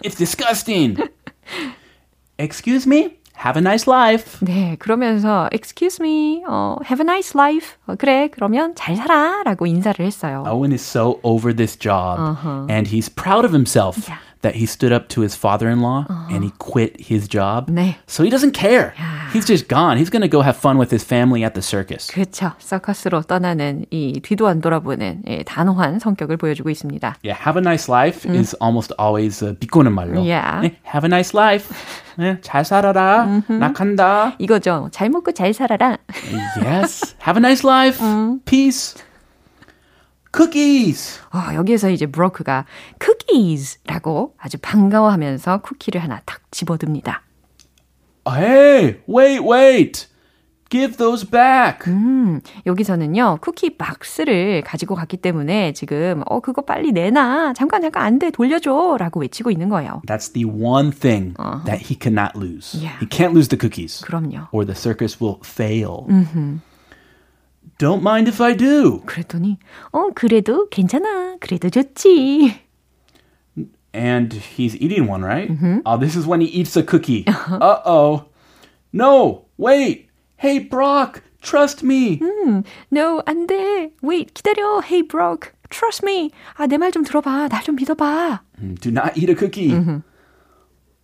It's 0.03 0.15
disgusting. 0.17 0.97
Excuse 2.37 2.85
me? 2.85 3.17
Have 3.44 3.58
a 3.58 3.62
nice 3.62 3.90
life. 3.90 4.38
네, 4.44 4.76
그러면서 4.78 5.48
excuse 5.52 5.98
me, 6.00 6.42
어, 6.46 6.76
have 6.84 7.00
a 7.00 7.06
nice 7.06 7.34
life. 7.34 7.76
어, 7.86 7.96
그래, 7.96 8.28
그러면 8.30 8.74
잘 8.76 8.94
살아 8.94 9.42
라고 9.44 9.66
인사를 9.66 10.04
했어요. 10.04 10.44
Owen 10.46 10.72
is 10.72 10.82
so 10.82 11.18
over 11.24 11.54
this 11.54 11.76
job 11.76 12.18
and 12.70 12.88
he's 12.88 13.08
proud 13.12 13.44
of 13.44 13.52
himself 13.52 13.98
Yeah. 14.08 14.18
that 14.42 14.56
he 14.56 14.66
stood 14.66 14.92
up 14.92 15.08
to 15.08 15.20
his 15.22 15.36
father-in-law 15.36 16.06
and 16.30 16.42
he 16.42 16.50
quit 16.58 17.00
his 17.00 17.28
job. 17.28 17.70
네. 17.70 17.94
So 18.06 18.24
he 18.24 18.30
doesn't 18.30 18.52
care. 18.52 18.92
He's 19.32 19.46
just 19.46 19.68
gone. 19.68 19.96
He's 19.98 20.10
going 20.10 20.22
to 20.22 20.28
go 20.28 20.42
have 20.42 20.56
fun 20.56 20.78
with 20.78 20.90
his 20.90 21.04
family 21.04 21.44
at 21.44 21.54
the 21.54 21.62
circus. 21.62 22.08
그렇죠. 22.10 22.52
서커스로 22.58 23.22
떠나는 23.22 23.86
이 23.90 24.20
뒤도 24.20 24.48
안 24.48 24.60
돌아보는 24.60 25.22
예, 25.28 25.42
단호한 25.44 26.00
성격을 26.00 26.36
보여주고 26.36 26.70
있습니다. 26.70 27.16
Yeah, 27.22 27.38
have 27.38 27.56
a 27.56 27.62
nice 27.62 27.88
life 27.88 28.26
is 28.28 28.56
almost 28.60 28.92
always 28.98 29.42
uh, 29.44 29.54
비꼬는 29.54 29.92
말로. 29.94 30.24
Yeah. 30.24 30.68
네, 30.68 30.76
have 30.84 31.04
a 31.04 31.08
nice 31.08 31.32
life. 31.34 31.72
네, 32.18 32.40
잘 32.42 32.64
살아라. 32.64 33.42
나 33.48 33.72
간다. 33.72 34.34
이거죠. 34.38 34.88
잘 34.90 35.08
먹고 35.08 35.32
잘 35.32 35.54
살아라. 35.54 35.98
Yes. 36.60 37.14
Have 37.24 37.38
a 37.38 37.40
nice 37.40 37.64
life. 37.64 38.00
Peace. 38.44 38.96
Cookies. 40.37 41.19
어, 41.33 41.55
여기에서 41.55 41.89
이제 41.89 42.05
브로크가 42.05 42.65
cookies라고 43.03 44.35
아주 44.37 44.57
반가워하면서 44.61 45.61
쿠키를 45.61 46.03
하나 46.03 46.21
탁 46.25 46.41
집어듭니다. 46.51 47.23
Hey, 48.29 48.99
wait, 49.09 49.41
wait. 49.41 50.07
Give 50.69 50.97
those 50.97 51.25
back. 51.25 51.87
음, 51.87 52.41
여기서는요, 52.65 53.37
쿠키 53.41 53.77
박스를 53.77 54.61
가지고 54.63 54.95
갔기 54.95 55.15
때문에 55.17 55.71
지금, 55.71 56.23
어, 56.27 56.41
그거 56.41 56.61
빨리 56.63 56.91
내놔. 56.91 57.53
잠깐, 57.53 57.81
잠깐, 57.81 58.03
안 58.03 58.19
돼. 58.19 58.31
돌려줘. 58.31 58.97
라고 58.99 59.21
외치고 59.21 59.49
있는 59.49 59.69
거예요. 59.69 60.01
That's 60.05 60.33
the 60.33 60.45
one 60.45 60.91
thing 60.91 61.35
that 61.65 61.81
he 61.89 61.97
cannot 61.97 62.35
lose. 62.35 62.77
Yeah. 62.77 62.99
He 62.99 63.07
can't 63.07 63.31
lose 63.31 63.47
the 63.47 63.57
cookies. 63.57 64.03
그럼요. 64.05 64.49
Or 64.51 64.65
the 64.65 64.75
circus 64.75 65.21
will 65.21 65.39
fail. 65.41 66.05
Don't 67.78 68.02
mind 68.02 68.28
if 68.28 68.40
I 68.40 68.54
do. 68.56 69.00
그랬더니, 69.06 69.58
어, 69.92 70.08
그래도 70.14 70.68
괜찮아. 70.68 71.36
그래도 71.40 71.68
좋지. 71.70 72.54
And 73.94 74.32
he's 74.56 74.74
eating 74.76 75.06
one, 75.06 75.22
right? 75.22 75.50
Oh, 75.84 75.98
this 75.98 76.16
is 76.16 76.26
when 76.26 76.40
he 76.40 76.46
eats 76.48 76.76
a 76.76 76.82
cookie. 76.82 77.24
Uh 77.26 77.80
oh. 77.84 78.24
No, 78.92 79.46
wait. 79.58 80.08
Hey, 80.36 80.58
Brock, 80.60 81.22
trust 81.42 81.82
me. 81.84 82.18
No, 82.90 83.22
안 83.26 83.46
돼. 83.46 83.90
Wait, 84.02 84.32
기다려. 84.34 84.82
Hey, 84.82 85.02
Brock. 85.02 85.52
Trust 85.68 86.04
me. 86.04 86.30
아, 86.56 86.66
내 86.66 86.76
말 86.78 86.90
좀 86.92 87.04
들어봐. 87.04 87.48
날 87.48 87.62
좀 87.62 87.76
믿어봐. 87.76 88.40
Do 88.80 88.90
not 88.90 89.16
eat 89.16 89.28
a 89.30 89.34
cookie. 89.34 89.74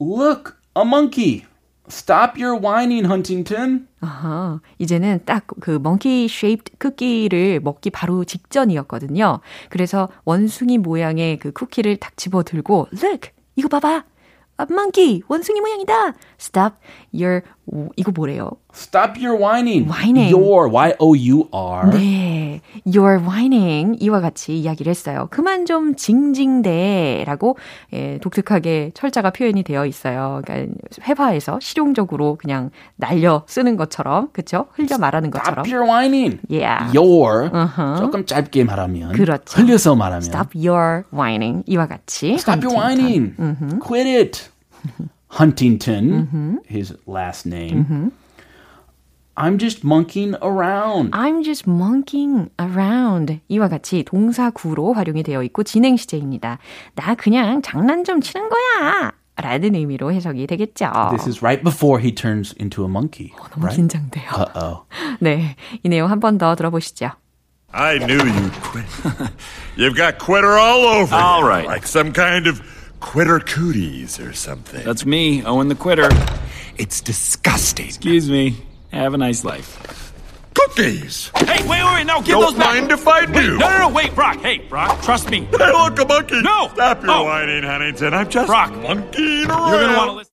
Look, 0.00 0.56
a 0.76 0.84
monkey. 0.84 1.44
Stop 1.89 2.41
your 2.41 2.57
whining, 2.59 3.05
Huntington. 3.05 3.87
아하, 3.99 4.61
이제는 4.79 5.19
딱 5.25 5.47
그 5.59 5.75
monkey 5.75 6.25
shaped 6.25 6.77
쿠키를 6.79 7.59
먹기 7.61 7.89
바로 7.89 8.23
직전이었거든요. 8.23 9.39
그래서 9.69 10.07
원숭이 10.23 10.77
모양의 10.77 11.39
그 11.39 11.51
쿠키를 11.51 11.97
딱 11.97 12.15
집어 12.15 12.43
들고, 12.43 12.87
look, 12.93 13.31
이거 13.55 13.67
봐봐. 13.67 14.05
A 14.61 14.67
monkey, 14.69 15.21
원숭이 15.27 15.59
모양이다. 15.59 16.13
Stop 16.39 16.75
your, 17.11 17.41
이거 17.95 18.11
뭐래요? 18.11 18.51
Stop 18.73 19.19
your 19.19 19.35
whining. 19.37 19.89
Whining. 19.89 20.31
Your, 20.31 20.69
Y-O-U-R. 20.69 21.89
네, 21.89 22.42
you're 22.85 23.21
whining 23.25 23.97
이와 24.01 24.21
같이 24.21 24.57
이야기를 24.57 24.89
했어요. 24.89 25.27
그만 25.31 25.65
좀 25.65 25.95
징징대 25.95 27.23
라고 27.25 27.57
예, 27.93 28.19
독특하게 28.19 28.91
철자가 28.93 29.31
표현이 29.31 29.63
되어 29.63 29.85
있어요. 29.85 30.41
그러니까 30.43 30.73
회화에서 31.01 31.59
실용적으로 31.61 32.35
그냥 32.35 32.69
날려 32.95 33.43
쓰는 33.47 33.77
것처럼, 33.77 34.29
그렇죠? 34.33 34.67
흘려 34.73 34.97
말하는 34.97 35.31
것처럼. 35.31 35.65
Stop 35.65 35.73
your 35.73 35.89
whining. 35.89 36.39
Yeah. 36.49 36.97
Your. 36.97 37.49
조금 37.97 38.25
짧게 38.25 38.63
말하면. 38.63 39.13
그렇죠. 39.13 39.61
흘려서 39.61 39.95
말하면. 39.95 40.23
Stop 40.23 40.57
your 40.57 41.03
whining 41.13 41.63
이와 41.67 41.87
같이. 41.87 42.33
Stop 42.33 42.65
your 42.65 42.79
whining. 42.79 43.35
Quit 43.79 44.07
it. 44.07 44.49
Huntington, 45.29 46.59
his 46.69 46.93
last 47.07 47.47
name. 47.47 48.11
I'm 49.36 49.58
just 49.58 49.84
monkeying 49.84 50.34
around. 50.42 51.10
I'm 51.14 51.44
just 51.44 51.68
monkeying 51.70 52.50
around. 52.60 53.40
이와 53.48 53.68
같이 53.68 54.02
동사구로 54.02 54.94
활용이 54.94 55.22
되어 55.22 55.42
있고 55.44 55.62
진행 55.62 55.96
시제입니다. 55.96 56.58
나 56.96 57.14
그냥 57.14 57.62
장난 57.62 58.02
좀 58.02 58.20
치는 58.20 58.48
거야. 58.48 59.12
라는 59.36 59.76
의미로 59.76 60.12
해석이 60.12 60.48
되겠죠. 60.48 60.90
This 61.10 61.28
is 61.28 61.40
right 61.44 61.62
before 61.62 62.02
he 62.02 62.12
turns 62.12 62.52
into 62.58 62.82
a 62.82 62.88
monkey. 62.90 63.30
너무 63.52 63.66
right? 63.66 63.76
긴장돼요. 63.76 64.26
Uh-oh. 64.34 64.82
네, 65.20 65.54
이 65.84 65.88
내용 65.88 66.10
한 66.10 66.18
번 66.18 66.36
더 66.38 66.56
들어보시죠. 66.56 67.12
I 67.72 67.98
knew 68.00 68.18
you'd 68.18 68.52
quit. 68.62 68.86
You've 69.76 69.94
got 69.94 70.18
quitter 70.18 70.58
all 70.58 70.84
over. 70.84 71.14
All 71.14 71.42
you, 71.42 71.46
right. 71.48 71.66
Like 71.66 71.86
some 71.86 72.12
kind 72.12 72.48
of 72.48 72.60
quitter 72.98 73.38
cooties 73.38 74.18
or 74.18 74.32
something. 74.32 74.82
That's 74.84 75.06
me, 75.06 75.44
Owen 75.44 75.68
the 75.68 75.76
quitter. 75.76 76.08
it's 76.76 77.00
disgusting. 77.00 77.86
Excuse 77.86 78.28
me. 78.28 78.56
Have 78.93 79.13
a 79.13 79.17
nice 79.17 79.43
life. 79.43 80.13
Cookies! 80.53 81.31
Hey, 81.35 81.61
wait, 81.67 81.83
wait, 81.83 81.83
wait, 81.93 82.05
no, 82.05 82.21
give 82.21 82.37
Don't 82.37 82.41
those 82.41 82.53
back. 82.53 82.75
mind 82.75 82.91
if 82.91 83.07
I 83.07 83.25
do. 83.25 83.57
No, 83.57 83.69
no, 83.69 83.77
no, 83.79 83.89
wait, 83.89 84.13
Brock. 84.15 84.37
Hey, 84.39 84.59
Brock, 84.69 85.01
trust 85.01 85.29
me. 85.31 85.47
Hey, 85.51 85.71
look, 85.71 85.99
a 85.99 86.05
monkey! 86.05 86.41
No! 86.41 86.69
Stop 86.73 87.03
your 87.03 87.11
Oh. 87.11 87.23
whining, 87.25 87.63
Huntington. 87.63 88.13
I'm 88.13 88.29
just 88.29 88.47
Brock. 88.47 88.71
monkeying 88.81 89.49
around. 89.49 89.71
You're 89.73 89.81
gonna 89.81 89.97
want 89.97 90.09
to 90.11 90.15
listen. 90.17 90.29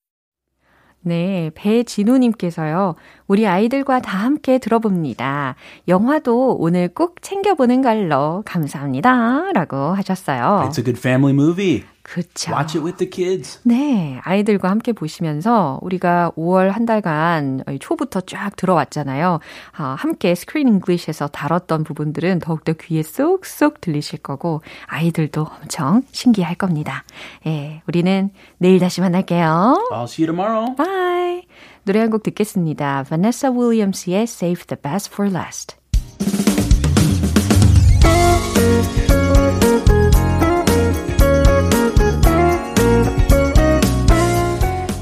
네, 1.03 1.51
배진우님께서요, 1.55 2.97
우리 3.27 3.47
아이들과 3.47 4.01
다 4.03 4.19
함께 4.19 4.59
들어봅니다. 4.59 5.55
영화도 5.89 6.57
오늘 6.61 6.89
꼭 6.93 7.23
챙겨보는 7.23 7.81
걸로 7.81 8.43
감사합니다. 8.45 9.53
라고 9.55 9.95
하셨어요. 9.95 10.67
It's 10.69 10.79
a 10.79 10.85
good 10.85 10.99
family 10.99 11.33
movie. 11.33 11.85
그쵸. 12.13 12.53
Watch 12.53 12.77
it 12.77 12.85
with 12.85 12.97
the 12.99 13.09
kids. 13.09 13.61
네, 13.63 14.19
아이들과 14.25 14.69
함께 14.69 14.93
보시면서 14.93 15.79
우리가 15.83 16.33
5월 16.37 16.71
한 16.71 16.85
달간 16.85 17.63
초부터 17.79 18.23
쫙 18.23 18.57
들어왔잖아요. 18.57 19.39
아, 19.77 19.97
함께 19.97 20.35
Screen 20.35 20.67
English에서 20.67 21.29
다뤘던 21.29 21.85
부분들은 21.85 22.41
더욱더 22.41 22.73
귀에 22.73 23.05
쏙쏙 23.05 23.81
들리실 23.81 24.19
거고 24.21 24.61
아이들도 24.87 25.47
엄청 25.63 26.03
신기할 26.11 26.57
겁니다. 26.57 27.05
예, 27.47 27.83
우리는 27.87 28.31
내일 28.59 28.81
다시 28.81 29.01
만날게요. 29.01 29.89
I'll 29.93 30.05
see 30.05 30.27
you 30.27 30.35
tomorrow. 30.35 30.75
Bye. 30.75 31.43
노래 31.85 32.01
한 32.01 32.11
곡 32.11 32.25
듣겠습니다. 32.25 33.05
Vanessa 33.07 33.57
Williams의 33.57 34.23
Save 34.25 34.65
the 34.67 34.81
Best 34.83 35.11
for 35.13 35.33
Last. 35.33 35.77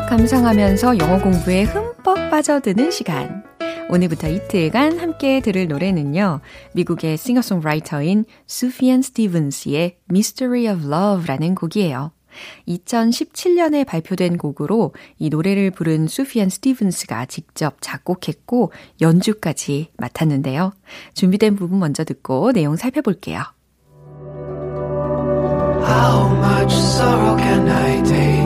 음악 0.00 0.08
감상하면서 0.08 0.98
영어 0.98 1.20
공부에 1.20 1.64
흠뻑 1.64 2.30
빠져드는 2.30 2.90
시간. 2.90 3.44
오늘부터 3.90 4.28
이틀간 4.28 4.98
함께 4.98 5.40
들을 5.40 5.68
노래는요. 5.68 6.40
미국의 6.72 7.18
싱어송라이터인 7.18 8.24
Sufjan 8.46 9.02
Stevens의 9.02 9.98
Mystery 10.10 10.74
of 10.74 10.86
Love라는 10.86 11.54
곡이에요. 11.54 12.12
2017년에 12.66 13.86
발표된 13.86 14.38
곡으로 14.38 14.94
이 15.18 15.28
노래를 15.28 15.70
부른 15.70 16.08
수피안 16.08 16.48
스티븐스가 16.48 17.26
직접 17.26 17.76
작곡했고 17.80 18.72
연주까지 19.02 19.90
맡았는데요. 19.98 20.72
준비된 21.12 21.56
부분 21.56 21.78
먼저 21.78 22.04
듣고 22.04 22.52
내용 22.52 22.76
살펴볼게요. 22.76 23.42
How 25.82 26.34
much 26.36 26.74
sorrow 26.74 27.36
can 27.36 27.68
I 27.68 28.02
take? 28.02 28.39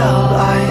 Over, 0.00 0.28
shall 0.28 0.34
I 0.34 0.67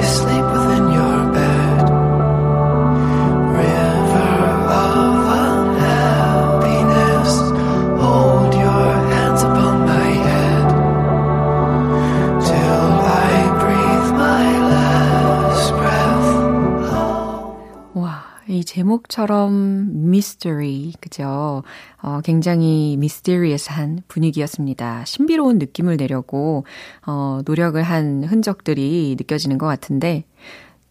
제목처럼 18.68 19.90
mystery, 20.06 20.94
그죠? 21.00 21.64
어, 22.02 22.22
굉장히 22.24 22.94
mysterious한 22.98 24.04
분위기였습니다. 24.08 25.06
신비로운 25.06 25.58
느낌을 25.58 25.98
내려고, 25.98 26.66
어, 27.06 27.40
노력을 27.46 27.82
한 27.82 28.26
흔적들이 28.26 29.16
느껴지는 29.18 29.58
것 29.58 29.66
같은데, 29.66 30.26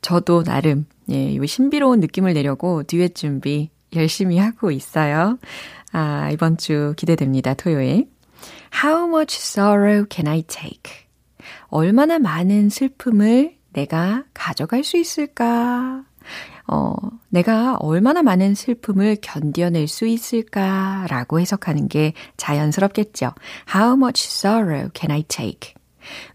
저도 0.00 0.42
나름, 0.42 0.86
예, 1.10 1.32
이 1.32 1.46
신비로운 1.46 2.00
느낌을 2.00 2.32
내려고 2.32 2.82
듀엣 2.82 3.14
준비 3.14 3.70
열심히 3.94 4.38
하고 4.38 4.70
있어요. 4.70 5.38
아, 5.92 6.30
이번 6.32 6.56
주 6.56 6.94
기대됩니다. 6.96 7.54
토요일. 7.54 8.08
How 8.82 9.06
much 9.06 9.36
sorrow 9.38 10.06
can 10.10 10.26
I 10.26 10.42
take? 10.42 11.06
얼마나 11.68 12.18
많은 12.18 12.70
슬픔을 12.70 13.56
내가 13.72 14.24
가져갈 14.32 14.82
수 14.82 14.96
있을까? 14.96 16.05
어, 16.68 16.94
내가 17.28 17.76
얼마나 17.76 18.22
많은 18.22 18.54
슬픔을 18.54 19.16
견뎌낼 19.20 19.86
수 19.88 20.06
있을까라고 20.06 21.40
해석하는 21.40 21.88
게 21.88 22.12
자연스럽겠죠. 22.36 23.32
How 23.74 23.94
much 23.94 24.26
sorrow 24.26 24.90
can 24.94 25.10
I 25.10 25.22
take? 25.22 25.74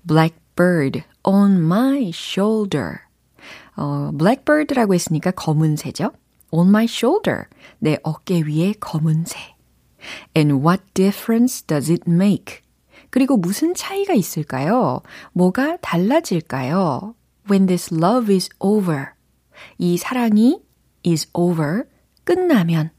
Blackbird 0.04 1.04
on 1.24 1.58
my 1.58 2.12
shoulder. 2.14 3.00
어, 3.76 4.12
blackbird라고 4.14 4.94
했으니까 4.94 5.32
검은 5.32 5.76
새죠. 5.76 6.12
on 6.52 6.70
my 6.70 6.86
shoulder. 6.86 7.46
내 7.80 7.98
어깨 8.04 8.42
위에 8.42 8.74
검은 8.80 9.26
새. 9.26 9.56
And 10.36 10.66
what 10.66 10.84
difference 10.94 11.66
does 11.66 11.92
it 11.92 12.04
make? 12.08 12.60
그리고 13.10 13.38
무슨 13.38 13.74
차이가 13.74 14.14
있을까요? 14.14 15.02
뭐가 15.34 15.78
달라질까요? 15.82 17.16
When 17.50 17.66
this 17.66 17.94
love 17.94 18.34
is 18.34 18.50
over. 18.60 19.10
이 19.78 19.98
사랑이 19.98 20.62
is 21.06 21.28
over. 21.34 21.84
끝나면. 22.24 22.92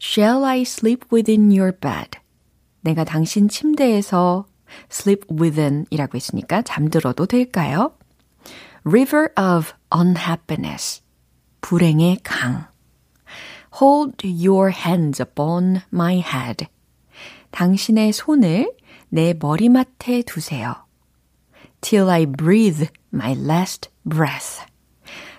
Shall 0.00 0.44
I 0.44 0.62
sleep 0.62 1.06
within 1.12 1.50
your 1.50 1.72
bed? 1.72 2.18
내가 2.80 3.04
당신 3.04 3.48
침대에서 3.48 4.46
sleep 4.90 5.26
within 5.30 5.86
이라고 5.90 6.16
했으니까 6.16 6.62
잠들어도 6.62 7.26
될까요? 7.26 7.94
River 8.84 9.28
of 9.38 9.72
unhappiness. 9.94 11.02
불행의 11.60 12.18
강. 12.24 12.66
Hold 13.80 14.26
your 14.26 14.70
hands 14.70 15.22
upon 15.22 15.82
my 15.92 16.16
head. 16.16 16.66
당신의 17.52 18.12
손을 18.12 18.72
내 19.08 19.34
머리맡에 19.38 20.22
두세요. 20.22 20.74
Till 21.80 22.10
I 22.10 22.26
breathe 22.26 22.88
my 23.12 23.32
last 23.32 23.90
breath. 24.04 24.64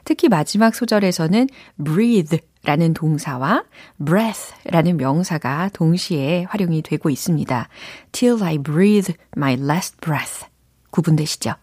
특히 0.03 0.29
마지막 0.29 0.75
소절에서는 0.75 1.47
breathe 1.83 2.39
라는 2.63 2.93
동사와 2.93 3.65
breath 4.03 4.53
라는 4.65 4.97
명사가 4.97 5.69
동시에 5.73 6.45
활용이 6.49 6.81
되고 6.81 7.09
있습니다. 7.09 7.67
Till 8.11 8.41
I 8.41 8.57
breathe 8.57 9.15
my 9.35 9.53
last 9.55 9.97
breath. 9.97 10.45
구분되시죠? 10.91 11.53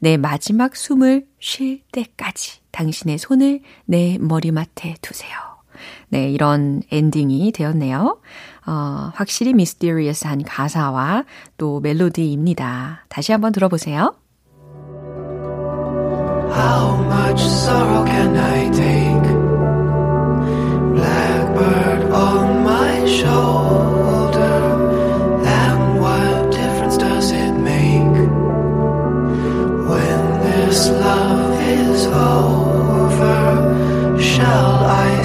내 0.00 0.16
마지막 0.16 0.76
숨을 0.76 1.26
쉴 1.38 1.82
때까지 1.92 2.60
당신의 2.70 3.18
손을 3.18 3.60
내 3.86 4.18
머리맡에 4.20 4.96
두세요. 5.00 5.30
네, 6.08 6.30
이런 6.30 6.82
엔딩이 6.90 7.52
되었네요. 7.52 8.20
어, 8.66 9.10
확실히 9.14 9.54
미스테리어스한 9.54 10.42
가사와 10.44 11.24
또 11.56 11.80
멜로디입니다. 11.80 13.06
다시 13.08 13.32
한번 13.32 13.52
들어보세요. 13.52 14.14
How 16.54 16.96
much 16.96 17.40
sorrow 17.40 18.04
can 18.04 18.36
I 18.36 18.68
take? 18.68 19.22
Blackbird 20.96 22.12
on 22.12 22.62
my 22.62 23.06
shoulder. 23.06 24.60
And 25.46 25.98
what 25.98 26.52
difference 26.52 26.98
does 26.98 27.32
it 27.32 27.52
make? 27.52 28.28
When 29.88 30.40
this 30.42 30.90
love 30.90 31.58
is 31.62 32.06
over, 32.06 34.20
shall 34.20 34.84
I 34.84 35.21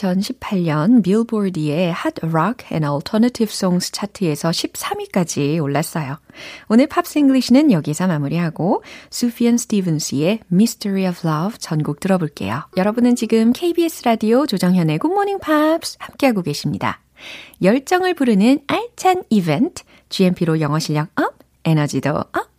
2018년 0.00 1.02
빌보드의 1.02 1.88
Hot 1.88 2.20
Rock 2.22 2.68
and 2.72 2.86
Alternative 2.86 3.52
Songs 3.52 3.92
차트에서 3.92 4.50
13위까지 4.50 5.62
올랐어요. 5.62 6.18
오늘 6.68 6.86
Pops 6.86 7.18
English는 7.18 7.70
여기서 7.72 8.06
마무리하고 8.06 8.82
Sufjan 9.10 9.58
Stevens의 9.58 10.40
Mystery 10.52 11.08
of 11.08 11.26
Love 11.26 11.58
전곡 11.58 12.00
들어볼게요. 12.00 12.62
여러분은 12.76 13.16
지금 13.16 13.52
KBS 13.52 14.04
라디오 14.04 14.46
조정현의 14.46 15.00
Morning 15.04 15.40
Pops 15.44 15.96
함께하고 15.98 16.42
계십니다. 16.42 17.00
열정을 17.62 18.14
부르는 18.14 18.60
알찬 18.66 19.24
이벤트 19.28 19.84
GMP로 20.08 20.60
영어 20.60 20.78
실력 20.78 21.08
up, 21.20 21.34
에너지도 21.64 22.10
up. 22.10 22.49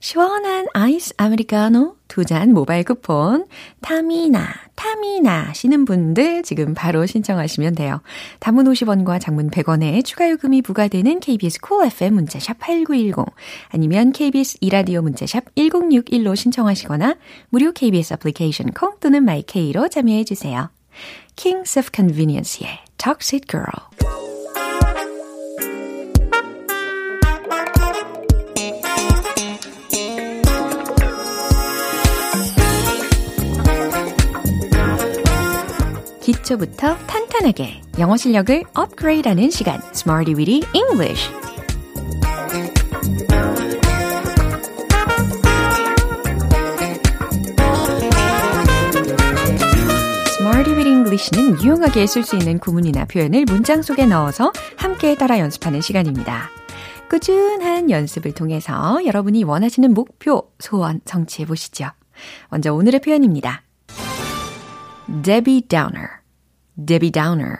시원한 0.00 0.66
아이스 0.72 1.14
아메리카노 1.16 1.96
두 2.08 2.24
잔 2.24 2.52
모바일 2.52 2.84
쿠폰 2.84 3.46
타미나 3.80 4.46
타미나 4.76 5.52
시는 5.52 5.84
분들 5.84 6.42
지금 6.42 6.74
바로 6.74 7.06
신청하시면 7.06 7.74
돼요. 7.74 8.00
단문 8.38 8.66
50원과 8.66 9.20
장문 9.20 9.50
100원에 9.50 10.04
추가 10.04 10.30
요금이 10.30 10.62
부과되는 10.62 11.20
KBS 11.20 11.60
콜 11.60 11.78
cool 11.78 11.86
FM 11.88 12.14
문자샵 12.14 12.58
8910 12.60 13.34
아니면 13.70 14.12
KBS 14.12 14.58
이라디오 14.60 15.02
문자샵 15.02 15.54
1061로 15.56 16.36
신청하시거나 16.36 17.16
무료 17.48 17.72
KBS 17.72 18.14
애플리케이션 18.14 18.72
콩 18.72 18.98
또는 19.00 19.24
마이케이로 19.24 19.88
참여해 19.88 20.24
주세요. 20.24 20.70
Kings 21.36 21.78
of 21.78 21.88
Convenience의 21.92 22.78
Toxic 22.98 23.46
Girl 23.48 24.33
기초부터 36.24 36.96
탄탄하게 37.06 37.82
영어 37.98 38.16
실력을 38.16 38.64
업그레이드하는 38.72 39.50
시간 39.50 39.78
Smarty 39.92 40.34
Weedy 40.34 40.62
English 40.72 41.30
Smarty 50.28 50.86
English는 50.86 51.62
유용하게 51.62 52.06
쓸 52.06 52.24
수 52.24 52.36
있는 52.36 52.58
구문이나 52.58 53.04
표현을 53.04 53.44
문장 53.44 53.82
속에 53.82 54.06
넣어서 54.06 54.50
함께 54.76 55.14
따라 55.16 55.38
연습하는 55.38 55.82
시간입니다. 55.82 56.48
꾸준한 57.10 57.90
연습을 57.90 58.32
통해서 58.32 59.04
여러분이 59.04 59.44
원하시는 59.44 59.92
목표, 59.92 60.50
소원 60.58 61.02
성취해 61.04 61.44
보시죠. 61.44 61.90
먼저 62.48 62.72
오늘의 62.72 63.00
표현입니다. 63.00 63.63
Debbie 65.06 65.62
Downer. 65.68 66.08
Debbie 66.76 67.10
Downer. 67.12 67.58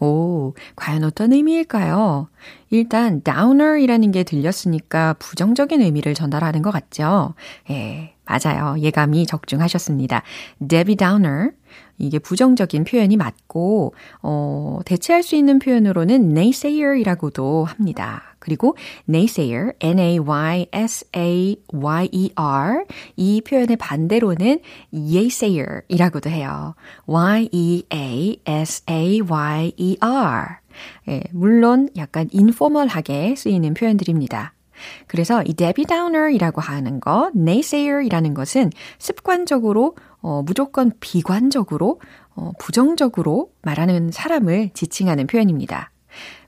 오, 0.00 0.54
과연 0.76 1.02
어떤 1.02 1.32
의미일까요? 1.32 2.28
일단 2.70 3.20
downer이라는 3.24 4.12
게 4.12 4.22
들렸으니까 4.22 5.14
부정적인 5.14 5.82
의미를 5.82 6.14
전달하는 6.14 6.62
것 6.62 6.70
같죠? 6.70 7.34
예, 7.70 8.14
맞아요. 8.24 8.78
예감이 8.78 9.26
적중하셨습니다. 9.26 10.22
Debbie 10.66 10.96
Downer. 10.96 11.50
이게 11.98 12.20
부정적인 12.20 12.84
표현이 12.84 13.16
맞고, 13.16 13.94
어, 14.22 14.78
대체할 14.84 15.24
수 15.24 15.34
있는 15.34 15.58
표현으로는 15.58 16.30
naysayer이라고도 16.30 17.64
합니다. 17.64 18.27
그리고 18.38 18.76
naysayer, 19.08 19.72
n-a-y-s-a-y-e-r 19.80 20.24
이 23.16 23.40
표현의 23.40 23.76
반대로는 23.76 24.60
yeasayer이라고도 24.92 26.30
해요. 26.30 26.74
y-e-a-s-a-y-e-r 27.06 27.88
예, 31.08 31.22
물론 31.32 31.88
약간 31.96 32.28
인포멀하게 32.30 33.34
쓰이는 33.36 33.74
표현들입니다. 33.74 34.54
그래서 35.06 35.42
이 35.42 35.54
Debbie 35.54 35.86
Downer이라고 35.86 36.60
하는 36.60 37.00
것, 37.00 37.32
naysayer이라는 37.34 38.34
것은 38.34 38.70
습관적으로 38.98 39.96
어, 40.20 40.42
무조건 40.42 40.92
비관적으로 41.00 42.00
어, 42.34 42.52
부정적으로 42.58 43.50
말하는 43.62 44.10
사람을 44.12 44.70
지칭하는 44.74 45.26
표현입니다. 45.26 45.90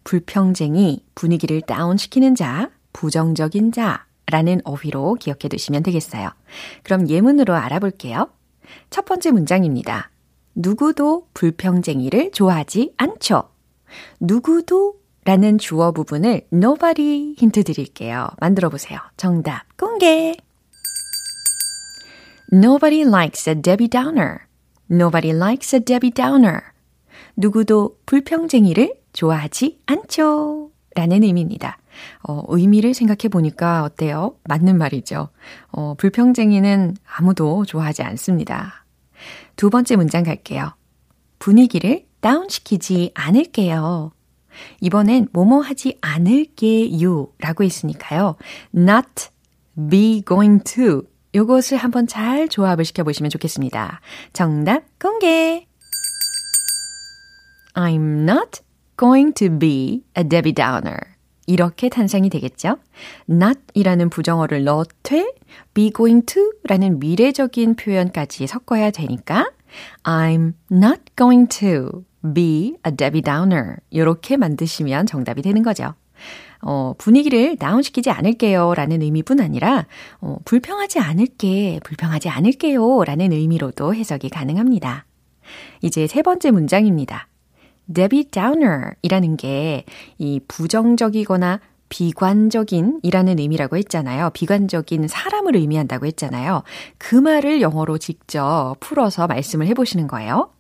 불평쟁이, 0.05 1.05
분위기를 1.15 1.61
다운시키는 1.61 2.35
자, 2.35 2.71
부정적인 2.93 3.73
자 3.73 4.07
라는 4.27 4.61
어휘로 4.65 5.15
기억해 5.15 5.49
두시면 5.49 5.83
되겠어요. 5.83 6.31
그럼 6.83 7.09
예문으로 7.09 7.55
알아볼게요. 7.55 8.29
첫 8.91 9.05
번째 9.05 9.33
문장입니다. 9.33 10.11
누구도 10.55 11.29
불평쟁이를 11.35 12.31
좋아하지 12.33 12.95
않죠. 12.97 13.51
누구도 14.21 15.01
라는 15.25 15.59
주어 15.59 15.93
부분을 15.93 16.43
nobody 16.53 17.35
힌트 17.37 17.65
드릴게요. 17.65 18.29
만들어 18.41 18.69
보세요. 18.69 18.99
정답 19.17 19.65
공개. 19.77 20.37
Nobody 22.53 23.03
likes 23.03 23.49
a 23.49 23.55
Debbie 23.55 23.89
Downer. 23.89 24.39
Nobody 24.91 25.35
likes 25.35 25.75
a 25.77 25.81
Debbie 25.81 26.11
Downer. 26.11 26.61
누구도 27.37 27.99
불평쟁이를 28.07 29.00
좋아하지 29.13 29.81
않죠. 29.87 30.71
라는 30.95 31.23
의미입니다. 31.23 31.79
어, 32.23 32.43
의미를 32.49 32.95
생각해 32.95 33.29
보니까 33.31 33.85
어때요? 33.85 34.37
맞는 34.45 34.79
말이죠. 34.79 35.29
어, 35.71 35.95
불평쟁이는 35.95 36.97
아무도 37.07 37.65
좋아하지 37.65 38.03
않습니다. 38.03 38.85
두 39.57 39.71
번째 39.71 39.97
문장 39.97 40.25
갈게요. 40.25 40.75
분위기를 41.39 42.07
다운시키지 42.21 43.13
않을게요. 43.15 44.13
이번엔 44.81 45.29
뭐뭐 45.33 45.61
하지 45.61 45.97
않을게요 46.01 47.29
라고 47.39 47.65
했으니까요. 47.65 48.37
not 48.75 49.29
be 49.91 50.23
going 50.27 50.63
to 50.65 51.03
요것을 51.35 51.79
한번 51.79 52.07
잘 52.07 52.49
조합을 52.49 52.85
시켜보시면 52.85 53.31
좋겠습니다. 53.31 54.01
정답 54.33 54.83
공개! 54.99 55.67
I'm 57.75 58.29
not 58.29 58.61
going 59.01 59.33
to 59.33 59.49
be 59.59 60.03
a 60.17 60.23
Debbie 60.23 60.53
Downer. 60.53 60.99
이렇게 61.47 61.89
탄생이 61.89 62.29
되겠죠? 62.29 62.77
not 63.29 63.59
이라는 63.73 64.11
부정어를 64.11 64.63
넣되 64.65 65.33
be 65.73 65.91
going 65.91 66.27
to 66.27 66.53
라는 66.65 67.01
미래적인 67.01 67.77
표현까지 67.77 68.47
섞어야 68.47 68.91
되니까 68.91 69.51
I'm 70.05 70.53
not 70.71 71.01
going 71.17 71.49
to 71.61 72.05
be 72.35 72.77
a 72.87 72.95
Debbie 72.95 73.23
Downer. 73.23 73.77
이렇게 73.89 74.37
만드시면 74.37 75.07
정답이 75.07 75.41
되는 75.41 75.63
거죠. 75.63 75.95
어, 76.61 76.93
분위기를 76.99 77.57
다운시키지 77.57 78.11
않을게요 78.11 78.75
라는 78.75 79.01
의미뿐 79.01 79.41
아니라 79.41 79.87
어, 80.21 80.37
불평하지 80.45 80.99
않을게, 80.99 81.81
불평하지 81.85 82.29
않을게요 82.29 83.05
라는 83.05 83.33
의미로도 83.33 83.95
해석이 83.95 84.29
가능합니다. 84.29 85.07
이제 85.81 86.07
세 86.07 86.21
번째 86.21 86.51
문장입니다. 86.51 87.30
Debbie 87.93 88.25
Downer 88.25 88.93
이라는 89.03 89.37
게 89.37 89.85
이 90.19 90.41
부정적이거나 90.49 91.61
비관적인 91.89 93.01
이라는 93.03 93.39
의미라고 93.41 93.77
했잖아요. 93.79 94.31
비관적인 94.31 95.09
사람을 95.09 95.57
의미한다고 95.57 96.07
했잖아요. 96.07 96.63
그 96.99 97.17
말을 97.17 97.61
영어로 97.61 97.99
직접 97.99 98.77
풀어서 98.79 99.27
말씀을 99.27 99.67
해보시는 99.67 100.07
거예요. 100.07 100.53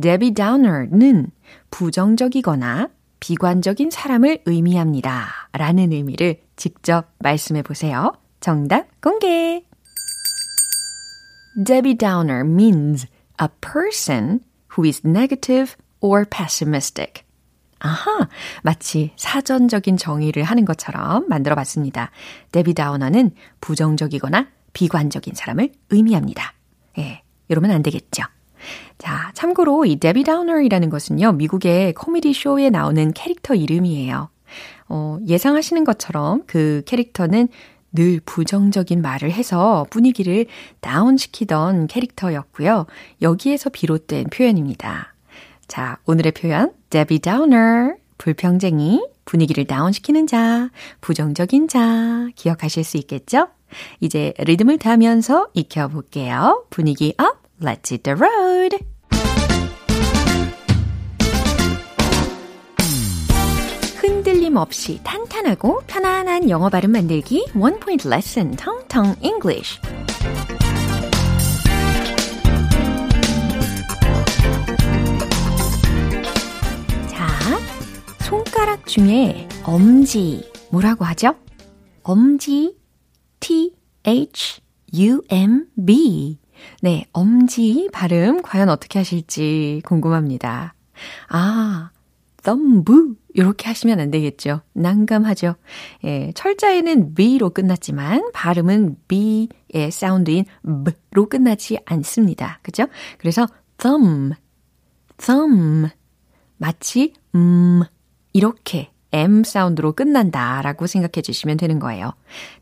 Debbie 0.00 0.32
Downer는 0.32 1.30
부정적이거나 1.70 2.88
비관적인 3.18 3.90
사람을 3.90 4.42
의미합니다. 4.46 5.48
라는 5.52 5.90
의미를 5.92 6.40
직접 6.54 7.10
말씀해 7.18 7.62
보세요. 7.62 8.12
정답 8.38 8.86
공개! 9.00 9.64
Debbie 11.64 11.96
Downer 11.96 12.44
means 12.44 13.08
a 13.40 13.48
person 13.60 14.40
who 14.76 14.86
is 14.86 15.02
negative 15.04 15.74
or 16.00 16.24
pessimistic. 16.24 17.24
아하, 17.78 18.28
마치 18.62 19.12
사전적인 19.16 19.96
정의를 19.96 20.42
하는 20.42 20.64
것처럼 20.64 21.28
만들어 21.28 21.54
봤습니다. 21.54 22.10
데비 22.50 22.74
다우너는 22.74 23.32
부정적이거나 23.60 24.48
비관적인 24.72 25.34
사람을 25.34 25.72
의미합니다. 25.90 26.54
예, 26.98 27.22
이러면 27.48 27.70
안 27.70 27.82
되겠죠. 27.82 28.22
자, 28.98 29.30
참고로 29.34 29.84
이 29.84 29.96
데비 29.96 30.24
다우너이라는 30.24 30.90
것은요, 30.90 31.32
미국의 31.32 31.92
코미디 31.94 32.32
쇼에 32.32 32.70
나오는 32.70 33.12
캐릭터 33.12 33.54
이름이에요. 33.54 34.30
어, 34.88 35.18
예상하시는 35.26 35.84
것처럼 35.84 36.42
그 36.46 36.82
캐릭터는 36.86 37.48
늘 37.92 38.20
부정적인 38.24 39.00
말을 39.00 39.32
해서 39.32 39.86
분위기를 39.90 40.46
다운시키던 40.80 41.86
캐릭터였고요. 41.86 42.86
여기에서 43.22 43.70
비롯된 43.70 44.26
표현입니다. 44.30 45.15
자, 45.68 45.98
오늘의 46.06 46.32
표현 46.32 46.72
Debbie 46.90 47.18
Downer 47.18 47.94
불평쟁이 48.18 49.06
분위기를 49.24 49.66
다운시키는 49.66 50.26
자, 50.26 50.70
부정적인 51.00 51.68
자 51.68 52.28
기억하실 52.34 52.84
수 52.84 52.96
있겠죠? 52.98 53.48
이제 54.00 54.32
리듬을 54.38 54.78
타면서 54.78 55.48
익혀볼게요. 55.54 56.66
분위기 56.70 57.14
up, 57.18 57.42
let's 57.60 57.90
hit 57.90 58.02
the 58.02 58.16
road! 58.16 58.78
흔들림 63.96 64.56
없이 64.56 65.00
탄탄하고 65.02 65.82
편안한 65.86 66.48
영어 66.48 66.68
발음 66.68 66.92
만들기 66.92 67.46
Point 67.52 68.08
Lesson 68.08 68.56
Tong 68.56 68.86
Tong 68.88 69.18
English 69.20 69.80
손가락 78.56 78.86
중에 78.86 79.46
엄지 79.64 80.50
뭐라고 80.70 81.04
하죠? 81.04 81.34
엄지 82.02 82.74
T 83.38 83.74
H 84.06 84.62
U 84.94 85.20
M 85.28 85.66
B 85.84 86.38
네, 86.80 87.04
엄지 87.12 87.90
발음 87.92 88.40
과연 88.40 88.70
어떻게 88.70 88.98
하실지 88.98 89.82
궁금합니다. 89.84 90.74
아, 91.28 91.90
thumb 92.42 93.16
이렇게 93.34 93.68
하시면 93.68 94.00
안 94.00 94.10
되겠죠. 94.10 94.62
난감하죠. 94.72 95.56
예, 96.04 96.32
철자에는 96.34 97.14
B로 97.14 97.50
끝났지만 97.50 98.30
발음은 98.32 98.96
B의 99.06 99.48
사운드인 99.90 100.46
B로 101.10 101.28
끝나지 101.28 101.78
않습니다. 101.84 102.60
그죠? 102.62 102.86
그래서 103.18 103.46
thumb, 103.76 104.34
thumb 105.18 105.90
마치 106.56 107.12
음 107.34 107.82
이렇게 108.36 108.90
M 109.12 109.44
사운드로 109.44 109.92
끝난다라고 109.92 110.86
생각해 110.86 111.22
주시면 111.22 111.56
되는 111.56 111.78
거예요. 111.78 112.12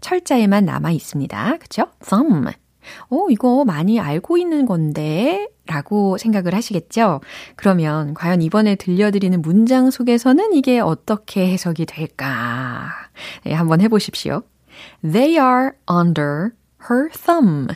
철자에만 0.01 0.65
남아 0.65 0.93
있습니다. 0.93 1.57
그죠? 1.59 1.89
thumb. 2.09 2.53
어, 3.09 3.27
이거 3.31 3.65
많이 3.65 3.99
알고 3.99 4.37
있는 4.37 4.67
건데, 4.67 5.49
라고 5.67 6.17
생각을 6.17 6.55
하시겠죠? 6.55 7.23
그러면 7.57 8.15
과연 8.15 8.43
이번에 8.43 8.77
들려드리는 8.77 9.41
문장 9.43 9.91
속에서는 9.91 10.53
이게 10.53 10.79
어떻게 10.79 11.51
해석이 11.51 11.87
될까? 11.87 12.91
네, 13.45 13.55
한번 13.55 13.81
해보십시오. 13.81 14.43
They 15.03 15.33
are 15.33 15.73
under 15.91 16.51
her 16.89 17.09
thumb. 17.11 17.75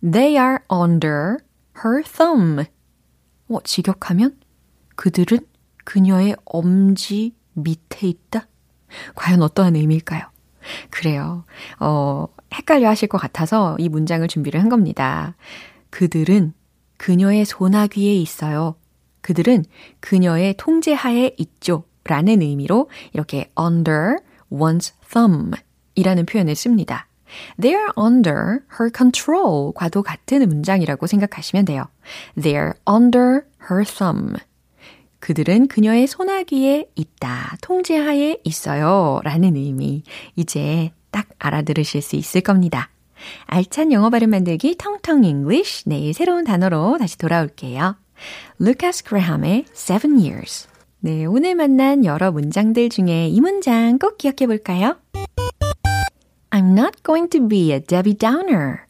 They 0.00 0.36
are 0.36 0.58
under 0.72 1.38
her 1.84 2.02
thumb. 2.04 2.64
어, 3.50 3.60
직역하면? 3.62 4.38
그들은 4.94 5.40
그녀의 5.88 6.36
엄지 6.44 7.34
밑에 7.54 8.08
있다? 8.08 8.46
과연 9.14 9.40
어떠한 9.40 9.74
의미일까요? 9.74 10.20
그래요. 10.90 11.44
어, 11.80 12.26
헷갈려 12.52 12.90
하실 12.90 13.08
것 13.08 13.16
같아서 13.16 13.74
이 13.78 13.88
문장을 13.88 14.28
준비를 14.28 14.60
한 14.60 14.68
겁니다. 14.68 15.34
그들은 15.88 16.52
그녀의 16.98 17.46
소나귀에 17.46 18.16
있어요. 18.16 18.76
그들은 19.22 19.64
그녀의 20.00 20.56
통제하에 20.58 21.34
있죠. 21.38 21.84
라는 22.04 22.42
의미로 22.42 22.90
이렇게 23.14 23.50
under 23.58 24.18
one's 24.52 24.92
thumb 25.10 25.56
이라는 25.94 26.26
표현을 26.26 26.54
씁니다. 26.54 27.08
They 27.58 27.74
are 27.74 27.92
under 27.98 28.60
her 28.78 28.90
control 28.94 29.72
과도 29.74 30.02
같은 30.02 30.46
문장이라고 30.46 31.06
생각하시면 31.06 31.64
돼요. 31.64 31.86
They 32.38 32.62
are 32.62 32.74
under 32.86 33.46
her 33.70 33.86
thumb. 33.86 34.36
그들은 35.20 35.68
그녀의 35.68 36.06
소나귀에 36.06 36.90
있다, 36.94 37.56
통제하에 37.60 38.38
있어요. 38.44 39.20
라는 39.24 39.56
의미. 39.56 40.02
이제 40.36 40.92
딱 41.10 41.26
알아들으실 41.38 42.02
수 42.02 42.16
있을 42.16 42.40
겁니다. 42.40 42.90
알찬 43.46 43.92
영어 43.92 44.10
발음 44.10 44.30
만들기 44.30 44.76
텅텅 44.78 45.24
English. 45.24 45.88
내일 45.88 46.14
새로운 46.14 46.44
단어로 46.44 46.98
다시 46.98 47.18
돌아올게요. 47.18 47.96
루카스 48.58 49.04
그레함의 49.04 49.64
Seven 49.72 50.18
Years. 50.18 50.68
네, 51.00 51.24
오늘 51.24 51.54
만난 51.54 52.04
여러 52.04 52.32
문장들 52.32 52.88
중에 52.88 53.28
이 53.28 53.40
문장 53.40 53.98
꼭 53.98 54.18
기억해 54.18 54.46
볼까요? 54.46 54.96
I'm 56.50 56.72
not 56.72 57.02
going 57.04 57.30
to 57.30 57.46
be 57.46 57.72
a 57.72 57.80
Debbie 57.80 58.16
Downer. 58.16 58.87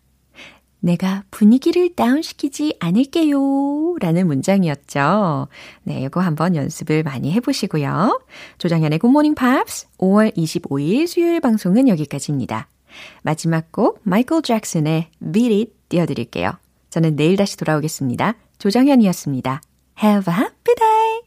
내가 0.80 1.24
분위기를 1.30 1.94
다운시키지 1.94 2.76
않을게요. 2.80 3.96
라는 4.00 4.26
문장이었죠. 4.26 5.48
네, 5.82 6.02
이거 6.02 6.20
한번 6.20 6.54
연습을 6.54 7.02
많이 7.02 7.32
해보시고요. 7.32 8.20
조장현의 8.58 9.00
Morning 9.10 9.34
Pops 9.34 9.88
5월 9.98 10.34
25일 10.36 11.06
수요일 11.06 11.40
방송은 11.40 11.88
여기까지입니다. 11.88 12.68
마지막 13.22 13.70
곡 13.72 14.00
마이클 14.04 14.42
잭슨의 14.42 15.08
Beat 15.32 15.54
It 15.54 15.72
띄워드릴게요. 15.88 16.52
저는 16.90 17.16
내일 17.16 17.36
다시 17.36 17.56
돌아오겠습니다. 17.56 18.34
조정현이었습니다. 18.58 19.60
Have 20.02 20.32
a 20.32 21.18